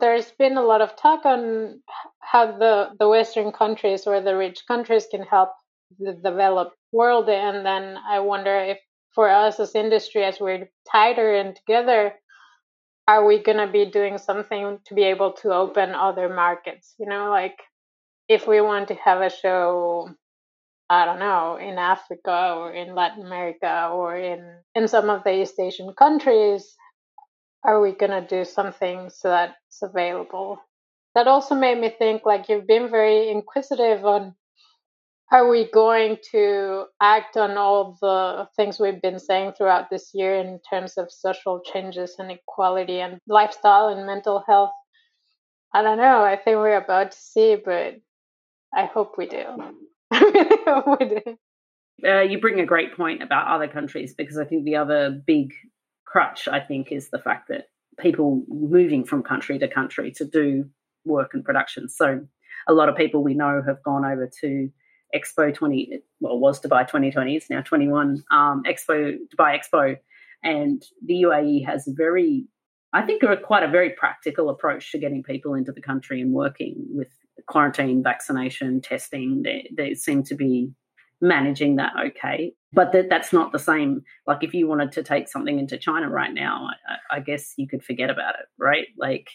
there's 0.00 0.30
been 0.38 0.56
a 0.56 0.62
lot 0.62 0.80
of 0.80 0.96
talk 0.96 1.24
on 1.24 1.82
how 2.20 2.56
the, 2.58 2.90
the 2.98 3.08
Western 3.08 3.52
countries 3.52 4.06
or 4.06 4.20
the 4.20 4.36
rich 4.36 4.62
countries 4.66 5.06
can 5.10 5.22
help 5.22 5.50
the 5.98 6.12
developed 6.12 6.76
world. 6.92 7.28
And 7.28 7.64
then 7.64 7.96
I 8.08 8.20
wonder 8.20 8.54
if 8.56 8.78
for 9.14 9.28
us 9.28 9.60
as 9.60 9.74
industry, 9.74 10.24
as 10.24 10.40
we're 10.40 10.68
tighter 10.90 11.34
and 11.34 11.54
together, 11.54 12.14
are 13.08 13.26
we 13.26 13.42
going 13.42 13.58
to 13.58 13.70
be 13.70 13.86
doing 13.86 14.18
something 14.18 14.78
to 14.86 14.94
be 14.94 15.02
able 15.02 15.32
to 15.32 15.52
open 15.52 15.94
other 15.94 16.28
markets? 16.28 16.94
You 16.98 17.06
know, 17.06 17.30
like 17.30 17.58
if 18.28 18.46
we 18.46 18.60
want 18.60 18.88
to 18.88 18.94
have 18.94 19.20
a 19.20 19.30
show, 19.30 20.08
I 20.88 21.04
don't 21.04 21.18
know, 21.18 21.56
in 21.56 21.78
Africa 21.78 22.54
or 22.56 22.72
in 22.72 22.94
Latin 22.94 23.26
America 23.26 23.90
or 23.92 24.16
in, 24.16 24.56
in 24.74 24.88
some 24.88 25.10
of 25.10 25.24
the 25.24 25.42
East 25.42 25.58
Asian 25.58 25.92
countries, 25.94 26.76
are 27.64 27.80
we 27.80 27.92
going 27.92 28.10
to 28.10 28.26
do 28.26 28.44
something 28.44 29.10
so 29.10 29.28
that's 29.28 29.82
available? 29.82 30.58
That 31.14 31.28
also 31.28 31.54
made 31.54 31.78
me 31.78 31.90
think 31.90 32.22
like 32.24 32.48
you've 32.48 32.66
been 32.66 32.90
very 32.90 33.30
inquisitive 33.30 34.04
on 34.04 34.34
are 35.32 35.48
we 35.48 35.68
going 35.70 36.18
to 36.30 36.84
act 37.00 37.38
on 37.38 37.56
all 37.56 37.96
the 38.02 38.46
things 38.54 38.78
we've 38.78 39.00
been 39.00 39.18
saying 39.18 39.52
throughout 39.56 39.88
this 39.88 40.10
year 40.12 40.36
in 40.36 40.60
terms 40.68 40.98
of 40.98 41.10
social 41.10 41.60
changes 41.60 42.16
and 42.18 42.30
equality 42.30 43.00
and 43.00 43.18
lifestyle 43.26 43.88
and 43.88 44.06
mental 44.06 44.44
health? 44.46 44.72
I 45.74 45.80
don't 45.80 45.96
know. 45.96 46.22
I 46.22 46.36
think 46.36 46.58
we're 46.58 46.76
about 46.76 47.12
to 47.12 47.18
see, 47.18 47.56
but 47.56 47.94
I 48.74 48.84
hope 48.84 49.16
we 49.16 49.26
do. 49.26 49.44
I 50.12 50.20
really 50.20 50.58
hope 50.66 51.00
we 51.00 51.08
do. 51.08 51.38
Uh, 52.06 52.20
you 52.20 52.38
bring 52.38 52.60
a 52.60 52.66
great 52.66 52.94
point 52.94 53.22
about 53.22 53.46
other 53.48 53.68
countries 53.68 54.14
because 54.14 54.36
I 54.36 54.44
think 54.44 54.64
the 54.64 54.76
other 54.76 55.18
big 55.26 55.54
crutch, 56.04 56.46
I 56.46 56.60
think, 56.60 56.92
is 56.92 57.08
the 57.08 57.18
fact 57.18 57.48
that 57.48 57.68
people 57.98 58.44
moving 58.48 59.04
from 59.04 59.22
country 59.22 59.58
to 59.58 59.68
country 59.68 60.12
to 60.16 60.26
do 60.26 60.66
work 61.06 61.30
and 61.32 61.42
production. 61.42 61.88
So 61.88 62.20
a 62.68 62.74
lot 62.74 62.90
of 62.90 62.96
people 62.96 63.24
we 63.24 63.34
know 63.34 63.62
have 63.66 63.82
gone 63.82 64.04
over 64.04 64.30
to 64.42 64.70
Expo 65.14 65.54
20, 65.54 66.00
well, 66.20 66.38
was 66.38 66.60
Dubai 66.60 66.86
2020, 66.86 67.36
it's 67.36 67.50
now 67.50 67.60
21, 67.60 68.22
um, 68.30 68.62
Expo, 68.64 69.16
Dubai 69.34 69.58
Expo. 69.58 69.96
And 70.44 70.82
the 71.04 71.22
UAE 71.22 71.64
has 71.66 71.86
a 71.86 71.92
very, 71.92 72.46
I 72.92 73.02
think, 73.02 73.22
a, 73.22 73.36
quite 73.36 73.62
a 73.62 73.68
very 73.68 73.90
practical 73.90 74.50
approach 74.50 74.90
to 74.92 74.98
getting 74.98 75.22
people 75.22 75.54
into 75.54 75.72
the 75.72 75.80
country 75.80 76.20
and 76.20 76.32
working 76.32 76.84
with 76.90 77.08
quarantine, 77.46 78.02
vaccination, 78.02 78.80
testing. 78.80 79.42
They, 79.42 79.70
they 79.76 79.94
seem 79.94 80.24
to 80.24 80.34
be 80.34 80.72
managing 81.20 81.76
that 81.76 81.92
okay. 82.06 82.52
But 82.72 82.92
that, 82.92 83.08
that's 83.08 83.32
not 83.32 83.52
the 83.52 83.58
same. 83.58 84.02
Like 84.26 84.42
if 84.42 84.52
you 84.52 84.66
wanted 84.66 84.92
to 84.92 85.02
take 85.02 85.28
something 85.28 85.58
into 85.58 85.78
China 85.78 86.08
right 86.10 86.34
now, 86.34 86.68
I, 86.88 87.16
I 87.16 87.20
guess 87.20 87.54
you 87.56 87.68
could 87.68 87.84
forget 87.84 88.10
about 88.10 88.34
it, 88.34 88.46
right? 88.58 88.88
Like 88.98 89.28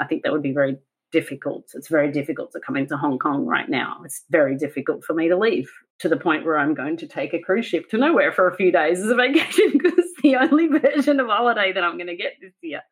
I 0.00 0.06
think 0.06 0.22
that 0.22 0.32
would 0.32 0.42
be 0.42 0.52
very 0.52 0.78
difficult. 1.14 1.70
It's 1.74 1.86
very 1.88 2.10
difficult 2.10 2.50
to 2.52 2.60
come 2.60 2.76
into 2.76 2.96
Hong 2.96 3.20
Kong 3.20 3.46
right 3.46 3.68
now. 3.68 4.02
It's 4.04 4.24
very 4.30 4.56
difficult 4.56 5.04
for 5.04 5.14
me 5.14 5.28
to 5.28 5.38
leave 5.38 5.70
to 6.00 6.08
the 6.08 6.16
point 6.16 6.44
where 6.44 6.58
I'm 6.58 6.74
going 6.74 6.96
to 6.98 7.06
take 7.06 7.32
a 7.32 7.38
cruise 7.38 7.66
ship 7.66 7.88
to 7.90 7.98
nowhere 7.98 8.32
for 8.32 8.48
a 8.48 8.56
few 8.56 8.72
days 8.72 8.98
as 8.98 9.08
a 9.08 9.14
vacation 9.24 9.70
because 9.72 9.92
it's 9.96 10.20
the 10.22 10.34
only 10.34 10.66
version 10.80 11.20
of 11.20 11.28
holiday 11.28 11.72
that 11.72 11.84
I'm 11.84 11.96
going 11.96 12.08
to 12.08 12.16
get 12.16 12.32
this 12.40 12.52
year. 12.62 12.82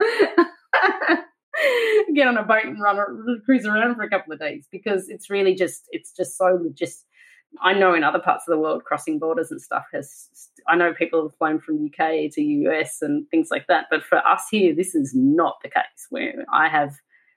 get 2.15 2.29
on 2.29 2.37
a 2.37 2.45
boat 2.45 2.65
and 2.65 2.81
run 2.81 2.97
cruise 3.45 3.67
around 3.67 3.97
for 3.97 4.03
a 4.03 4.11
couple 4.11 4.33
of 4.33 4.39
days 4.39 4.69
because 4.71 5.09
it's 5.09 5.29
really 5.29 5.57
just 5.57 5.83
it's 5.91 6.13
just 6.17 6.39
so 6.39 6.71
just 6.73 7.05
I 7.61 7.75
know 7.75 7.95
in 7.95 8.05
other 8.05 8.21
parts 8.21 8.45
of 8.47 8.53
the 8.53 8.61
world 8.61 8.85
crossing 8.85 9.19
borders 9.19 9.51
and 9.51 9.61
stuff 9.61 9.85
has 9.93 10.29
I 10.67 10.77
know 10.77 10.95
people 10.95 11.23
have 11.23 11.37
flown 11.37 11.61
from 11.61 11.87
UK 11.87 12.31
to 12.33 12.43
US 12.43 13.03
and 13.03 13.29
things 13.31 13.49
like 13.51 13.67
that 13.69 13.87
but 13.91 14.03
for 14.03 14.19
us 14.19 14.45
here 14.51 14.75
this 14.75 14.95
is 14.95 15.13
not 15.15 15.57
the 15.63 15.69
case 15.69 16.07
where 16.11 16.47
I 16.53 16.69
have 16.69 16.95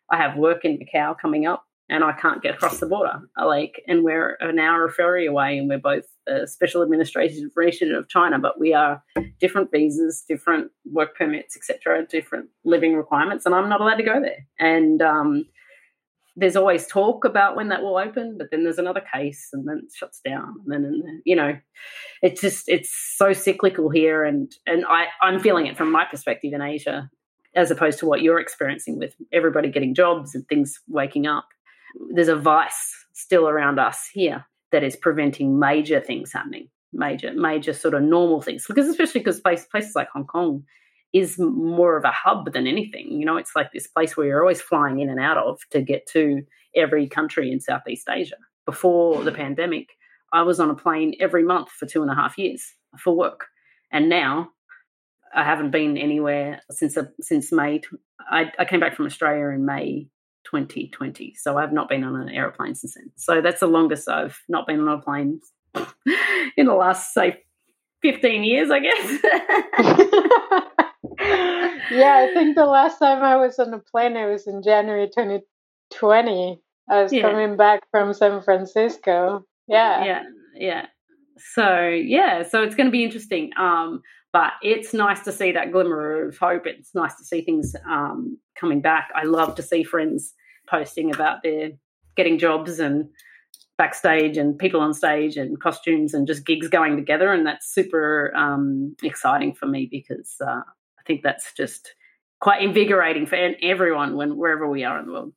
I 0.10 0.18
have 0.18 0.38
work 0.38 0.66
in 0.66 0.78
Macau 0.78 1.16
coming 1.20 1.46
up 1.46 1.66
and 1.90 2.04
I 2.04 2.14
can't 2.14 2.42
get 2.42 2.56
across 2.56 2.80
the 2.80 2.88
border. 2.88 3.22
Like, 3.38 3.82
and 3.88 4.04
we're 4.04 4.38
an 4.40 4.60
hour 4.60 4.86
of 4.86 4.96
ferry 4.96 5.28
away, 5.28 5.58
and 5.58 5.70
we're 5.70 5.78
both 5.78 6.06
a 6.28 6.48
special 6.48 6.82
administrative 6.82 7.52
region 7.56 7.94
of 7.94 8.10
China, 8.10 8.40
but 8.40 8.60
we 8.60 8.74
are 8.74 9.04
different 9.40 9.72
visas, 9.72 10.24
different 10.28 10.72
work 10.86 11.16
permits, 11.16 11.56
etc., 11.56 12.06
different 12.08 12.50
living 12.64 12.96
requirements, 12.96 13.46
and 13.46 13.54
I'm 13.54 13.70
not 13.70 13.82
allowed 13.82 13.98
to 13.98 14.04
go 14.04 14.20
there. 14.20 14.48
And 14.60 15.02
um, 15.02 15.46
there's 16.36 16.56
always 16.56 16.88
talk 16.88 17.24
about 17.24 17.56
when 17.56 17.70
that 17.70 17.84
will 17.84 17.98
open, 17.98 18.38
but 18.38 18.48
then 18.50 18.64
there's 18.64 18.80
another 18.80 19.04
case, 19.14 19.50
and 19.54 19.68
then 19.68 19.84
it 19.86 19.94
shuts 19.96 20.22
down, 20.26 20.56
and 20.66 20.84
then 20.84 21.22
you 21.24 21.36
know, 21.36 21.56
it's 22.24 22.42
just 22.42 22.68
it's 22.68 22.92
so 23.16 23.32
cyclical 23.32 23.92
here, 23.92 24.24
and 24.24 24.52
and 24.66 24.86
I 24.90 25.06
I'm 25.22 25.40
feeling 25.40 25.68
it 25.68 25.78
from 25.78 25.92
my 25.92 26.06
perspective 26.06 26.52
in 26.52 26.64
Asia 26.64 27.12
as 27.56 27.72
opposed 27.72 28.00
to 28.00 28.06
what 28.06 28.22
you're 28.22 28.40
experiencing 28.40 29.00
with 29.00 29.16
everybody 29.32 29.70
getting 29.70 29.96
jobs 29.96 30.36
and 30.36 30.48
things 30.48 30.80
waking 30.88 31.26
up. 31.26 31.48
There's 32.14 32.28
a 32.28 32.36
vice 32.36 32.94
still 33.14 33.48
around 33.48 33.80
us 33.80 34.10
here 34.14 34.46
that 34.72 34.84
is 34.84 34.96
preventing 34.96 35.58
major 35.58 36.02
things 36.02 36.34
happening, 36.34 36.70
major, 36.92 37.32
major 37.34 37.74
sort 37.74 37.94
of 37.94 38.04
normal 38.04 38.42
things. 38.42 38.66
Because 38.68 38.88
especially 38.88 39.22
because 39.22 39.40
places 39.40 39.96
like 39.96 40.10
Hong 40.10 40.26
Kong 40.26 40.64
is 41.14 41.40
more 41.40 41.96
of 41.96 42.04
a 42.04 42.12
hub 42.12 42.52
than 42.52 42.68
anything. 42.68 43.10
You 43.10 43.26
know, 43.26 43.38
it's 43.38 43.56
like 43.56 43.72
this 43.72 43.88
place 43.88 44.18
where 44.18 44.28
you're 44.28 44.42
always 44.42 44.62
flying 44.62 45.00
in 45.00 45.10
and 45.10 45.20
out 45.20 45.38
of 45.38 45.60
to 45.72 45.82
get 45.82 46.06
to 46.08 46.42
every 46.76 47.08
country 47.08 47.52
in 47.52 47.62
Southeast 47.62 48.10
Asia. 48.10 48.36
Before 48.66 49.24
the 49.24 49.32
pandemic, 49.32 49.92
I 50.34 50.42
was 50.42 50.60
on 50.60 50.70
a 50.70 50.76
plane 50.76 51.16
every 51.22 51.44
month 51.44 51.70
for 51.70 51.86
two 51.86 52.02
and 52.02 52.12
a 52.12 52.16
half 52.16 52.38
years 52.38 52.74
for 53.00 53.16
work. 53.16 53.46
And 53.94 54.10
now 54.10 54.50
I 55.36 55.44
haven't 55.44 55.72
been 55.72 55.98
anywhere 55.98 56.62
since 56.72 56.98
uh, 56.98 57.06
since 57.20 57.52
May. 57.52 57.82
I, 58.20 58.52
I 58.58 58.66
came 58.66 58.80
back 58.80 58.96
from 58.96 59.06
Australia 59.06 59.50
in 59.50 59.66
May 59.66 60.08
2020, 60.46 61.36
so 61.36 61.58
I've 61.58 61.74
not 61.74 61.90
been 61.90 62.04
on 62.04 62.16
an 62.16 62.30
aeroplane 62.30 62.76
since 62.76 62.96
then. 62.96 63.12
So 63.18 63.42
that's 63.42 63.60
the 63.60 63.68
longest 63.68 64.10
I've 64.10 64.40
not 64.48 64.66
been 64.66 64.80
on 64.80 64.88
a 64.88 65.02
plane 65.02 65.42
in 66.58 66.66
the 66.66 66.74
last 66.74 67.14
say 67.14 67.44
15 68.02 68.44
years, 68.44 68.70
I 68.72 68.80
guess. 68.80 69.20
yeah, 71.92 72.28
I 72.28 72.32
think 72.34 72.56
the 72.56 72.66
last 72.66 73.00
time 73.00 73.24
I 73.24 73.36
was 73.36 73.60
on 73.60 73.74
a 73.74 73.80
plane, 73.80 74.16
it 74.16 74.30
was 74.32 74.48
in 74.48 74.62
January 74.64 75.08
2020. 75.08 76.62
I 76.90 77.04
was 77.04 77.12
yeah. 77.12 77.22
coming 77.22 77.58
back 77.58 77.82
from 77.92 78.14
San 78.14 78.42
Francisco. 78.42 79.46
Yeah. 79.68 80.06
Yeah. 80.06 80.24
Yeah. 80.56 80.86
So 81.38 81.90
yeah, 81.90 82.44
so 82.44 82.64
it's 82.64 82.76
going 82.76 82.88
to 82.88 82.92
be 82.92 83.04
interesting. 83.04 83.52
Um, 83.58 84.02
but 84.36 84.52
it's 84.62 84.94
nice 84.94 85.22
to 85.22 85.32
see 85.32 85.54
that 85.54 85.72
glimmer 85.72 86.28
of 86.28 86.38
hope. 86.38 86.64
It's 86.66 86.94
nice 86.94 87.16
to 87.16 87.24
see 87.24 87.40
things 87.40 87.74
um, 87.90 88.38
coming 88.60 88.82
back. 88.82 89.08
I 89.16 89.24
love 89.24 89.56
to 89.56 89.62
see 89.62 89.82
friends 89.82 90.34
posting 90.68 91.16
about 91.16 91.42
their 91.42 91.70
getting 92.18 92.38
jobs 92.38 92.80
and 92.80 93.08
backstage 93.78 94.36
and 94.36 94.60
people 94.60 94.82
on 94.82 94.94
stage 94.94 95.38
and 95.38 95.58
costumes 95.62 96.14
and 96.14 96.28
just 96.28 96.46
gigs 96.46 96.68
going 96.68 96.98
together. 96.98 97.32
And 97.32 97.48
that's 97.48 97.74
super 97.74 98.36
um, 98.36 98.98
exciting 99.04 99.56
for 99.56 99.68
me 99.68 99.88
because 99.90 100.36
uh, 100.46 100.64
I 100.66 101.04
think 101.08 101.24
that's 101.24 101.54
just 101.54 101.96
quite 102.42 102.62
invigorating 102.62 103.28
for 103.28 103.38
everyone 103.62 104.18
when 104.18 104.36
wherever 104.36 104.70
we 104.70 104.84
are 104.84 105.00
in 105.00 105.06
the 105.06 105.14
world. 105.14 105.34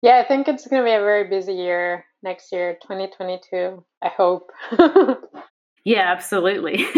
Yeah, 0.00 0.22
I 0.24 0.26
think 0.26 0.48
it's 0.48 0.66
going 0.66 0.80
to 0.80 0.86
be 0.86 0.94
a 0.94 1.00
very 1.00 1.28
busy 1.28 1.52
year 1.52 2.06
next 2.22 2.50
year, 2.50 2.78
2022. 2.80 3.84
I 4.00 4.08
hope. 4.08 4.52
yeah, 5.84 6.10
absolutely. 6.10 6.86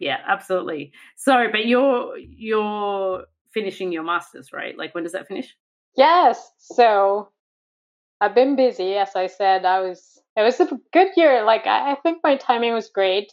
yeah, 0.00 0.18
absolutely. 0.26 0.92
So, 1.16 1.48
but 1.50 1.66
you're 1.66 2.16
you're 2.18 3.24
finishing 3.52 3.92
your 3.92 4.04
masters, 4.04 4.52
right? 4.52 4.76
Like, 4.76 4.94
when 4.94 5.04
does 5.04 5.12
that 5.12 5.28
finish? 5.28 5.56
Yes. 5.96 6.50
So, 6.58 7.30
I've 8.20 8.34
been 8.34 8.56
busy. 8.56 8.94
As 8.94 9.16
I 9.16 9.26
said, 9.26 9.64
I 9.64 9.80
was. 9.80 10.20
It 10.36 10.42
was 10.42 10.60
a 10.60 10.68
good 10.92 11.08
year. 11.16 11.44
Like, 11.44 11.66
I, 11.66 11.92
I 11.92 11.94
think 11.96 12.18
my 12.22 12.36
timing 12.36 12.72
was 12.72 12.90
great. 12.90 13.32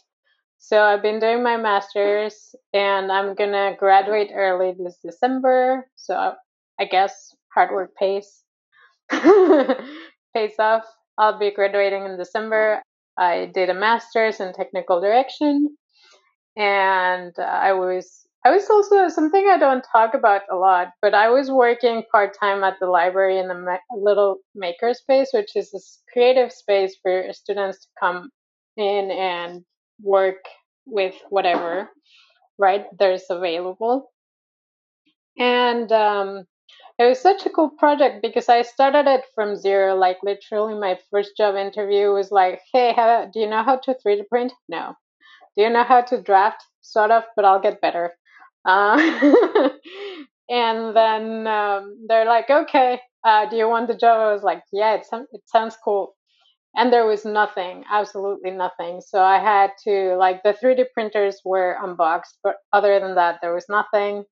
So 0.58 0.82
I've 0.82 1.02
been 1.02 1.20
doing 1.20 1.42
my 1.42 1.56
masters, 1.56 2.54
and 2.72 3.12
I'm 3.12 3.34
gonna 3.34 3.76
graduate 3.78 4.30
early 4.34 4.74
this 4.78 4.98
December. 5.04 5.86
So 5.96 6.34
I 6.80 6.84
guess 6.84 7.34
hard 7.54 7.70
work 7.70 7.94
pays 7.94 8.42
pays 9.10 10.54
off. 10.58 10.84
I'll 11.18 11.38
be 11.38 11.50
graduating 11.50 12.04
in 12.04 12.16
December. 12.16 12.82
I 13.18 13.50
did 13.54 13.70
a 13.70 13.74
master's 13.74 14.40
in 14.40 14.52
technical 14.52 15.00
direction, 15.00 15.76
and 16.56 17.32
uh, 17.38 17.42
I 17.42 17.72
was 17.72 18.26
I 18.44 18.50
was 18.50 18.68
also 18.70 19.08
something 19.08 19.48
I 19.48 19.58
don't 19.58 19.84
talk 19.92 20.14
about 20.14 20.42
a 20.50 20.56
lot, 20.56 20.88
but 21.02 21.14
I 21.14 21.28
was 21.30 21.50
working 21.50 22.04
part 22.12 22.36
time 22.38 22.62
at 22.64 22.78
the 22.80 22.86
library 22.86 23.38
in 23.38 23.48
the 23.48 23.54
ma- 23.54 23.78
little 23.96 24.38
makerspace, 24.56 25.28
which 25.34 25.56
is 25.56 25.70
this 25.72 26.02
creative 26.12 26.52
space 26.52 26.96
for 27.02 27.24
students 27.32 27.80
to 27.80 27.88
come 28.00 28.30
in 28.76 29.10
and 29.10 29.64
work 30.02 30.44
with 30.86 31.14
whatever, 31.30 31.90
right? 32.58 32.86
There's 32.98 33.24
available, 33.30 34.10
and 35.38 35.90
um, 35.92 36.44
it 36.98 37.04
was 37.04 37.20
such 37.20 37.46
a 37.46 37.50
cool 37.50 37.70
project 37.70 38.22
because 38.22 38.48
I 38.48 38.62
started 38.62 39.06
it 39.06 39.24
from 39.34 39.56
zero. 39.56 39.94
Like 39.96 40.18
literally, 40.22 40.74
my 40.78 40.98
first 41.10 41.36
job 41.36 41.56
interview 41.56 42.10
was 42.12 42.30
like, 42.32 42.60
"Hey, 42.72 42.92
how, 42.94 43.26
do 43.32 43.40
you 43.40 43.48
know 43.48 43.62
how 43.62 43.76
to 43.78 43.94
3D 43.94 44.24
print?" 44.24 44.52
No 44.68 44.94
do 45.56 45.62
you 45.64 45.70
know 45.70 45.84
how 45.84 46.02
to 46.02 46.20
draft? 46.22 46.62
Sort 46.82 47.10
of, 47.10 47.24
but 47.34 47.44
I'll 47.44 47.60
get 47.60 47.80
better. 47.80 48.12
Uh, 48.64 49.70
And 50.48 50.94
then 50.96 51.46
um, 51.46 52.06
they're 52.08 52.24
like, 52.26 52.50
okay, 52.50 53.00
uh, 53.24 53.48
do 53.48 53.56
you 53.56 53.68
want 53.68 53.88
the 53.88 53.96
job? 53.96 54.20
I 54.20 54.32
was 54.32 54.42
like, 54.42 54.62
yeah, 54.72 54.94
it, 54.94 55.06
it 55.32 55.42
sounds 55.46 55.76
cool. 55.84 56.14
And 56.76 56.92
there 56.92 57.06
was 57.06 57.24
nothing, 57.24 57.84
absolutely 57.90 58.50
nothing. 58.52 59.00
So 59.00 59.22
I 59.22 59.38
had 59.38 59.72
to, 59.84 60.16
like, 60.16 60.42
the 60.42 60.54
3D 60.54 60.86
printers 60.94 61.40
were 61.44 61.76
unboxed, 61.82 62.38
but 62.44 62.56
other 62.72 63.00
than 63.00 63.14
that, 63.16 63.38
there 63.42 63.54
was 63.54 63.66
nothing. 63.68 64.24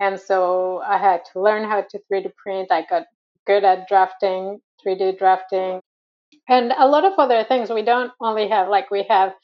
And 0.00 0.20
so 0.20 0.80
I 0.80 0.98
had 0.98 1.22
to 1.32 1.40
learn 1.42 1.64
how 1.64 1.82
to 1.82 2.00
3D 2.12 2.32
print. 2.36 2.70
I 2.72 2.84
got 2.88 3.04
good 3.46 3.64
at 3.64 3.88
drafting, 3.88 4.60
3D 4.84 5.18
drafting, 5.18 5.80
and 6.48 6.72
a 6.78 6.86
lot 6.86 7.04
of 7.04 7.14
other 7.18 7.44
things. 7.44 7.70
We 7.70 7.82
don't 7.82 8.12
only 8.20 8.48
have, 8.48 8.68
like, 8.68 8.90
we 8.90 9.04
have 9.10 9.34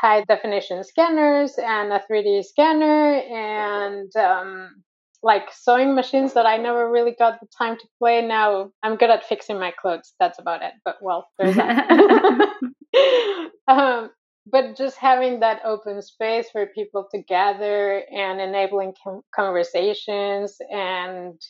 high 0.00 0.24
definition 0.24 0.84
scanners 0.84 1.54
and 1.58 1.92
a 1.92 2.02
3D 2.10 2.44
scanner 2.44 3.14
and 3.14 4.14
um, 4.16 4.82
like 5.22 5.48
sewing 5.52 5.94
machines 5.94 6.34
that 6.34 6.46
I 6.46 6.56
never 6.56 6.90
really 6.90 7.14
got 7.18 7.40
the 7.40 7.46
time 7.56 7.76
to 7.76 7.86
play. 7.98 8.20
Now 8.26 8.70
I'm 8.82 8.96
good 8.96 9.10
at 9.10 9.24
fixing 9.24 9.58
my 9.58 9.72
clothes. 9.72 10.12
That's 10.20 10.38
about 10.38 10.62
it. 10.62 10.72
But 10.84 10.96
well, 11.00 11.28
there's 11.38 11.56
that. 11.56 12.50
um, 13.68 14.10
but 14.46 14.76
just 14.76 14.98
having 14.98 15.40
that 15.40 15.62
open 15.64 16.02
space 16.02 16.50
for 16.50 16.66
people 16.66 17.08
to 17.12 17.22
gather 17.22 18.02
and 18.12 18.40
enabling 18.40 18.92
com- 19.02 19.22
conversations 19.34 20.56
and 20.70 21.40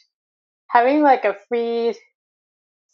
having 0.68 1.02
like 1.02 1.24
a 1.24 1.37
free 1.48 1.96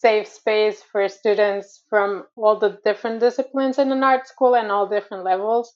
safe 0.00 0.26
space 0.26 0.82
for 0.82 1.08
students 1.08 1.84
from 1.90 2.24
all 2.36 2.58
the 2.58 2.78
different 2.84 3.20
disciplines 3.20 3.78
in 3.78 3.92
an 3.92 4.02
art 4.02 4.26
school 4.26 4.56
and 4.56 4.70
all 4.70 4.88
different 4.88 5.24
levels 5.24 5.74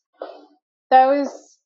that 0.90 1.06
was 1.06 1.58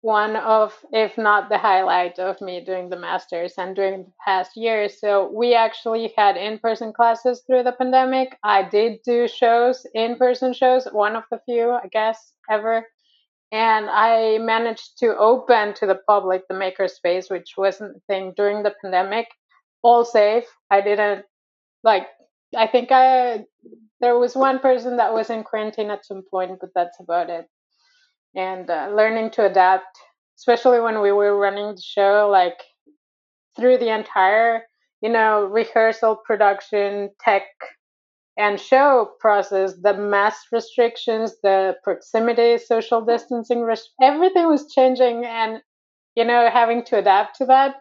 one 0.00 0.36
of, 0.36 0.72
if 0.92 1.18
not 1.18 1.48
the 1.48 1.58
highlight 1.58 2.18
of 2.20 2.40
me 2.40 2.64
doing 2.64 2.88
the 2.88 2.96
masters 2.96 3.54
and 3.58 3.74
during 3.74 4.04
the 4.04 4.12
past 4.24 4.56
year. 4.56 4.88
So 4.88 5.30
we 5.34 5.54
actually 5.54 6.12
had 6.16 6.36
in-person 6.36 6.92
classes 6.92 7.42
through 7.44 7.64
the 7.64 7.72
pandemic. 7.72 8.38
I 8.44 8.62
did 8.62 9.00
do 9.04 9.26
shows, 9.26 9.84
in-person 9.94 10.52
shows, 10.54 10.86
one 10.92 11.16
of 11.16 11.24
the 11.30 11.40
few, 11.44 11.72
I 11.72 11.88
guess, 11.90 12.32
ever. 12.48 12.86
And 13.50 13.90
I 13.90 14.38
managed 14.38 14.98
to 14.98 15.16
open 15.16 15.74
to 15.74 15.86
the 15.86 16.00
public 16.06 16.46
the 16.46 16.54
makerspace, 16.54 17.28
which 17.28 17.54
wasn't 17.56 17.96
a 17.96 18.00
thing 18.06 18.34
during 18.36 18.62
the 18.62 18.74
pandemic. 18.80 19.26
All 19.82 20.04
safe. 20.04 20.44
I 20.70 20.80
didn't 20.80 21.24
like. 21.84 22.06
I 22.56 22.66
think 22.66 22.88
I 22.92 23.44
there 24.00 24.18
was 24.18 24.36
one 24.36 24.60
person 24.60 24.98
that 24.98 25.14
was 25.14 25.30
in 25.30 25.44
quarantine 25.44 25.90
at 25.90 26.06
some 26.06 26.22
point, 26.30 26.58
but 26.60 26.70
that's 26.74 27.00
about 27.00 27.30
it 27.30 27.46
and 28.34 28.70
uh, 28.70 28.90
learning 28.94 29.30
to 29.32 29.46
adapt, 29.46 29.98
especially 30.38 30.80
when 30.80 31.00
we 31.00 31.12
were 31.12 31.36
running 31.38 31.74
the 31.74 31.82
show, 31.82 32.28
like 32.30 32.58
through 33.56 33.78
the 33.78 33.94
entire, 33.94 34.62
you 35.00 35.10
know, 35.10 35.44
rehearsal, 35.44 36.16
production, 36.16 37.10
tech, 37.20 37.44
and 38.38 38.60
show 38.60 39.10
process, 39.20 39.74
the 39.82 39.94
mass 39.94 40.36
restrictions, 40.52 41.34
the 41.42 41.76
proximity, 41.82 42.58
social 42.58 43.02
distancing, 43.04 43.68
everything 44.02 44.46
was 44.48 44.72
changing, 44.72 45.24
and 45.26 45.60
you 46.16 46.24
know, 46.24 46.50
having 46.52 46.84
to 46.84 46.98
adapt 46.98 47.36
to 47.38 47.46
that. 47.46 47.76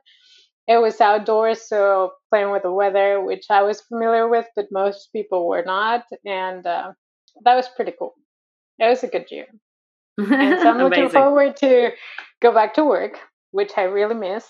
It 0.68 0.82
was 0.82 1.00
outdoors, 1.00 1.68
so 1.68 2.12
playing 2.30 2.52
with 2.52 2.64
the 2.64 2.72
weather, 2.72 3.24
which 3.24 3.46
I 3.50 3.62
was 3.64 3.82
familiar 3.82 4.28
with, 4.28 4.48
but 4.56 4.68
most 4.72 5.10
people 5.14 5.48
were 5.48 5.64
not, 5.64 6.04
and 6.26 6.66
uh, 6.66 6.92
that 7.46 7.56
was 7.56 7.70
pretty 7.70 7.94
cool. 7.98 8.16
It 8.80 8.88
was 8.90 9.04
a 9.04 9.08
good 9.08 9.32
year 9.32 9.48
and 10.18 10.60
so 10.62 10.70
I'm 10.70 10.78
looking 10.84 11.10
forward 11.10 11.56
to 11.58 11.92
go 12.42 12.54
back 12.54 12.74
to 12.76 12.86
work, 12.86 13.20
which 13.52 13.72
I 13.78 13.84
really 13.84 14.16
miss. 14.16 14.46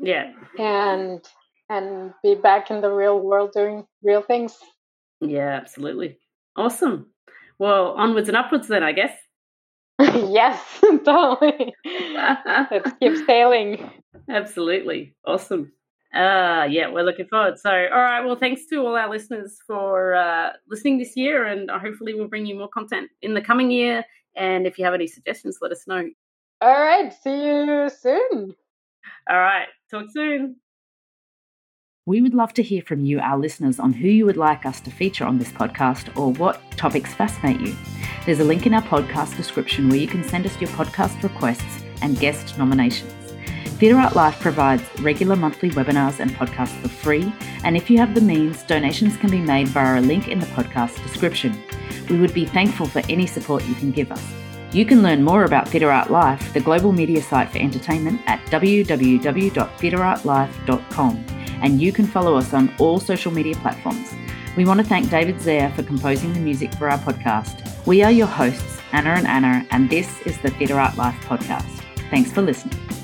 Yeah. 0.00 0.32
And 0.58 1.24
and 1.68 2.12
be 2.22 2.34
back 2.34 2.70
in 2.70 2.80
the 2.80 2.90
real 2.90 3.20
world 3.20 3.52
doing 3.54 3.86
real 4.02 4.22
things. 4.22 4.56
Yeah, 5.20 5.48
absolutely. 5.48 6.18
Awesome. 6.56 7.06
Well, 7.58 7.92
onwards 7.92 8.28
and 8.28 8.36
upwards 8.36 8.68
then, 8.68 8.82
I 8.82 8.92
guess. 8.92 9.16
yes, 10.00 10.60
totally. 11.04 11.74
Let's 12.14 12.92
keep 13.00 13.26
sailing. 13.26 13.90
Absolutely. 14.28 15.14
Awesome. 15.26 15.72
Uh, 16.14 16.66
yeah, 16.68 16.90
we're 16.90 17.04
looking 17.04 17.26
forward. 17.26 17.58
So, 17.58 17.70
all 17.70 18.02
right. 18.02 18.22
Well, 18.22 18.36
thanks 18.36 18.66
to 18.66 18.76
all 18.80 18.96
our 18.96 19.08
listeners 19.08 19.58
for 19.66 20.14
uh, 20.14 20.50
listening 20.68 20.98
this 20.98 21.16
year, 21.16 21.46
and 21.46 21.70
hopefully, 21.70 22.12
we'll 22.12 22.28
bring 22.28 22.44
you 22.44 22.54
more 22.54 22.68
content 22.68 23.10
in 23.22 23.32
the 23.32 23.40
coming 23.40 23.70
year. 23.70 24.04
And 24.36 24.66
if 24.66 24.78
you 24.78 24.84
have 24.84 24.94
any 24.94 25.06
suggestions, 25.06 25.58
let 25.62 25.72
us 25.72 25.86
know. 25.86 26.08
All 26.60 26.80
right. 26.80 27.12
See 27.12 27.30
you 27.30 27.90
soon. 27.90 28.54
All 29.28 29.38
right. 29.38 29.68
Talk 29.90 30.06
soon. 30.12 30.56
We 32.04 32.20
would 32.20 32.34
love 32.34 32.52
to 32.54 32.62
hear 32.62 32.82
from 32.82 33.04
you, 33.04 33.20
our 33.20 33.38
listeners, 33.38 33.78
on 33.78 33.92
who 33.92 34.08
you 34.08 34.26
would 34.26 34.36
like 34.36 34.66
us 34.66 34.80
to 34.80 34.90
feature 34.90 35.24
on 35.24 35.38
this 35.38 35.52
podcast 35.52 36.16
or 36.16 36.32
what 36.32 36.60
topics 36.72 37.14
fascinate 37.14 37.60
you. 37.60 37.76
There's 38.26 38.40
a 38.40 38.44
link 38.44 38.66
in 38.66 38.74
our 38.74 38.82
podcast 38.82 39.36
description 39.36 39.88
where 39.88 39.98
you 39.98 40.08
can 40.08 40.24
send 40.24 40.44
us 40.44 40.60
your 40.60 40.70
podcast 40.70 41.22
requests 41.22 41.82
and 42.02 42.18
guest 42.18 42.58
nominations. 42.58 43.21
Theatre 43.82 43.98
Art 43.98 44.14
Life 44.14 44.38
provides 44.38 44.84
regular 45.00 45.34
monthly 45.34 45.70
webinars 45.70 46.20
and 46.20 46.30
podcasts 46.30 46.80
for 46.80 46.88
free, 46.88 47.32
and 47.64 47.76
if 47.76 47.90
you 47.90 47.98
have 47.98 48.14
the 48.14 48.20
means, 48.20 48.62
donations 48.62 49.16
can 49.16 49.28
be 49.28 49.40
made 49.40 49.66
via 49.66 49.98
a 49.98 50.00
link 50.00 50.28
in 50.28 50.38
the 50.38 50.46
podcast 50.46 51.02
description. 51.02 51.60
We 52.08 52.20
would 52.20 52.32
be 52.32 52.44
thankful 52.44 52.86
for 52.86 53.02
any 53.08 53.26
support 53.26 53.64
you 53.64 53.74
can 53.74 53.90
give 53.90 54.12
us. 54.12 54.24
You 54.70 54.86
can 54.86 55.02
learn 55.02 55.24
more 55.24 55.42
about 55.42 55.68
Theatre 55.68 55.90
Art 55.90 56.12
Life, 56.12 56.52
the 56.52 56.60
global 56.60 56.92
media 56.92 57.20
site 57.20 57.50
for 57.50 57.58
entertainment, 57.58 58.20
at 58.26 58.38
www.theatreartlife.com, 58.46 61.26
and 61.60 61.82
you 61.82 61.92
can 61.92 62.06
follow 62.06 62.36
us 62.36 62.54
on 62.54 62.72
all 62.78 63.00
social 63.00 63.32
media 63.32 63.56
platforms. 63.56 64.14
We 64.56 64.64
want 64.64 64.78
to 64.78 64.86
thank 64.86 65.10
David 65.10 65.38
Zayer 65.38 65.74
for 65.74 65.82
composing 65.82 66.32
the 66.34 66.38
music 66.38 66.72
for 66.74 66.88
our 66.88 66.98
podcast. 66.98 67.84
We 67.84 68.04
are 68.04 68.12
your 68.12 68.28
hosts, 68.28 68.78
Anna 68.92 69.10
and 69.10 69.26
Anna, 69.26 69.66
and 69.72 69.90
this 69.90 70.20
is 70.20 70.38
the 70.38 70.50
Theatre 70.50 70.78
Art 70.78 70.96
Life 70.96 71.16
podcast. 71.24 71.80
Thanks 72.10 72.30
for 72.30 72.42
listening. 72.42 73.01